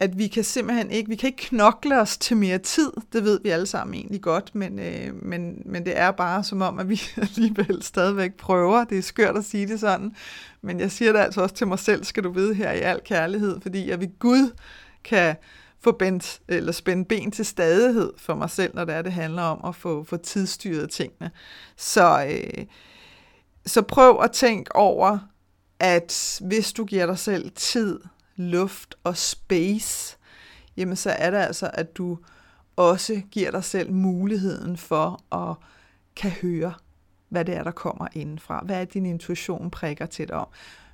at 0.00 0.18
vi 0.18 0.26
kan 0.26 0.44
simpelthen 0.44 0.90
ikke, 0.90 1.08
vi 1.08 1.16
kan 1.16 1.26
ikke 1.26 1.42
knokle 1.42 2.00
os 2.00 2.18
til 2.18 2.36
mere 2.36 2.58
tid, 2.58 2.92
det 3.12 3.24
ved 3.24 3.40
vi 3.42 3.48
alle 3.48 3.66
sammen 3.66 3.94
egentlig 3.94 4.20
godt, 4.20 4.54
men, 4.54 4.78
øh, 4.78 5.24
men, 5.24 5.62
men 5.66 5.84
det 5.86 5.98
er 5.98 6.10
bare 6.10 6.44
som 6.44 6.62
om, 6.62 6.78
at 6.78 6.88
vi 6.88 7.00
alligevel 7.36 7.82
stadigvæk 7.82 8.34
prøver, 8.34 8.84
det 8.84 8.98
er 8.98 9.02
skørt 9.02 9.36
at 9.36 9.44
sige 9.44 9.66
det 9.66 9.80
sådan, 9.80 10.16
men 10.62 10.80
jeg 10.80 10.90
siger 10.90 11.12
det 11.12 11.18
altså 11.18 11.42
også 11.42 11.54
til 11.54 11.66
mig 11.66 11.78
selv, 11.78 12.04
skal 12.04 12.24
du 12.24 12.32
vide 12.32 12.54
her 12.54 12.72
i 12.72 12.80
al 12.80 13.00
kærlighed, 13.04 13.60
fordi 13.60 13.88
jeg 13.88 14.00
ved 14.00 14.18
Gud 14.18 14.50
kan 15.04 15.36
få 15.82 15.92
bent, 15.92 16.40
eller 16.48 16.72
spænde 16.72 17.04
ben 17.04 17.30
til 17.30 17.44
stadighed 17.44 18.12
for 18.16 18.34
mig 18.34 18.50
selv, 18.50 18.74
når 18.74 18.84
det, 18.84 18.94
er, 18.94 19.02
det 19.02 19.12
handler 19.12 19.42
om 19.42 19.68
at 19.68 19.74
få, 19.74 20.04
få 20.04 20.16
tidsstyret 20.16 20.90
tingene. 20.90 21.30
Så, 21.76 22.26
øh, 22.30 22.64
så 23.66 23.82
prøv 23.82 24.20
at 24.22 24.32
tænke 24.32 24.76
over, 24.76 25.18
at 25.80 26.40
hvis 26.44 26.72
du 26.72 26.84
giver 26.84 27.06
dig 27.06 27.18
selv 27.18 27.50
tid, 27.54 28.00
luft 28.36 28.94
og 29.04 29.16
space, 29.16 30.16
jamen 30.76 30.96
så 30.96 31.10
er 31.10 31.30
det 31.30 31.38
altså, 31.38 31.70
at 31.74 31.96
du 31.96 32.18
også 32.76 33.22
giver 33.30 33.50
dig 33.50 33.64
selv 33.64 33.92
muligheden 33.92 34.76
for 34.76 35.34
at 35.34 35.56
kan 36.16 36.30
høre, 36.30 36.74
hvad 37.28 37.44
det 37.44 37.56
er, 37.56 37.62
der 37.62 37.70
kommer 37.70 38.08
indenfra. 38.12 38.62
Hvad 38.64 38.80
er 38.80 38.84
din 38.84 39.06
intuition 39.06 39.70
prikker 39.70 40.06
til 40.06 40.28
dig 40.28 40.36
om? 40.36 40.48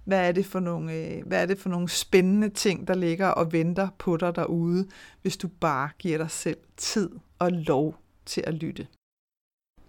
Hvad 0.08 0.28
er 0.28 0.32
det 0.32 0.46
for 0.46 0.60
nogle, 0.60 0.92
øh, 0.92 1.22
hvad 1.26 1.42
er 1.42 1.46
det 1.46 1.58
for 1.58 1.68
nogle 1.68 1.88
spændende 1.88 2.48
ting, 2.48 2.88
der 2.88 2.94
ligger 2.94 3.26
og 3.26 3.52
venter 3.52 3.88
på 3.98 4.16
dig 4.16 4.36
derude, 4.36 4.86
hvis 5.22 5.36
du 5.36 5.48
bare 5.60 5.88
giver 5.98 6.18
dig 6.18 6.30
selv 6.30 6.56
tid 6.76 7.10
og 7.38 7.52
lov 7.52 7.94
til 8.26 8.44
at 8.46 8.54
lytte. 8.54 8.86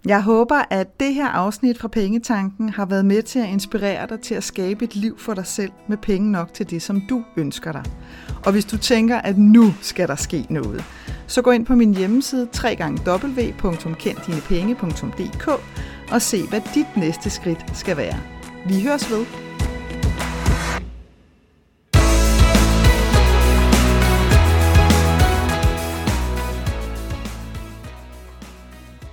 Jeg 0.05 0.23
håber, 0.23 0.61
at 0.69 0.99
det 0.99 1.13
her 1.13 1.27
afsnit 1.27 1.77
fra 1.77 1.87
Pengetanken 1.87 2.69
har 2.69 2.85
været 2.85 3.05
med 3.05 3.21
til 3.21 3.39
at 3.39 3.49
inspirere 3.49 4.07
dig 4.07 4.19
til 4.19 4.35
at 4.35 4.43
skabe 4.43 4.85
et 4.85 4.95
liv 4.95 5.17
for 5.17 5.33
dig 5.33 5.45
selv 5.45 5.71
med 5.89 5.97
penge 5.97 6.31
nok 6.31 6.53
til 6.53 6.69
det, 6.69 6.81
som 6.81 7.01
du 7.09 7.23
ønsker 7.37 7.71
dig. 7.71 7.83
Og 8.45 8.51
hvis 8.51 8.65
du 8.65 8.77
tænker, 8.77 9.17
at 9.17 9.37
nu 9.37 9.73
skal 9.81 10.07
der 10.07 10.15
ske 10.15 10.45
noget, 10.49 10.83
så 11.27 11.41
gå 11.41 11.51
ind 11.51 11.65
på 11.65 11.75
min 11.75 11.95
hjemmeside 11.95 12.49
www.kenddinepenge.dk 12.65 15.47
og 16.11 16.21
se, 16.21 16.47
hvad 16.47 16.61
dit 16.75 16.97
næste 16.97 17.29
skridt 17.29 17.77
skal 17.77 17.97
være. 17.97 18.19
Vi 18.67 18.83
høres 18.83 19.11
ved. 19.11 19.48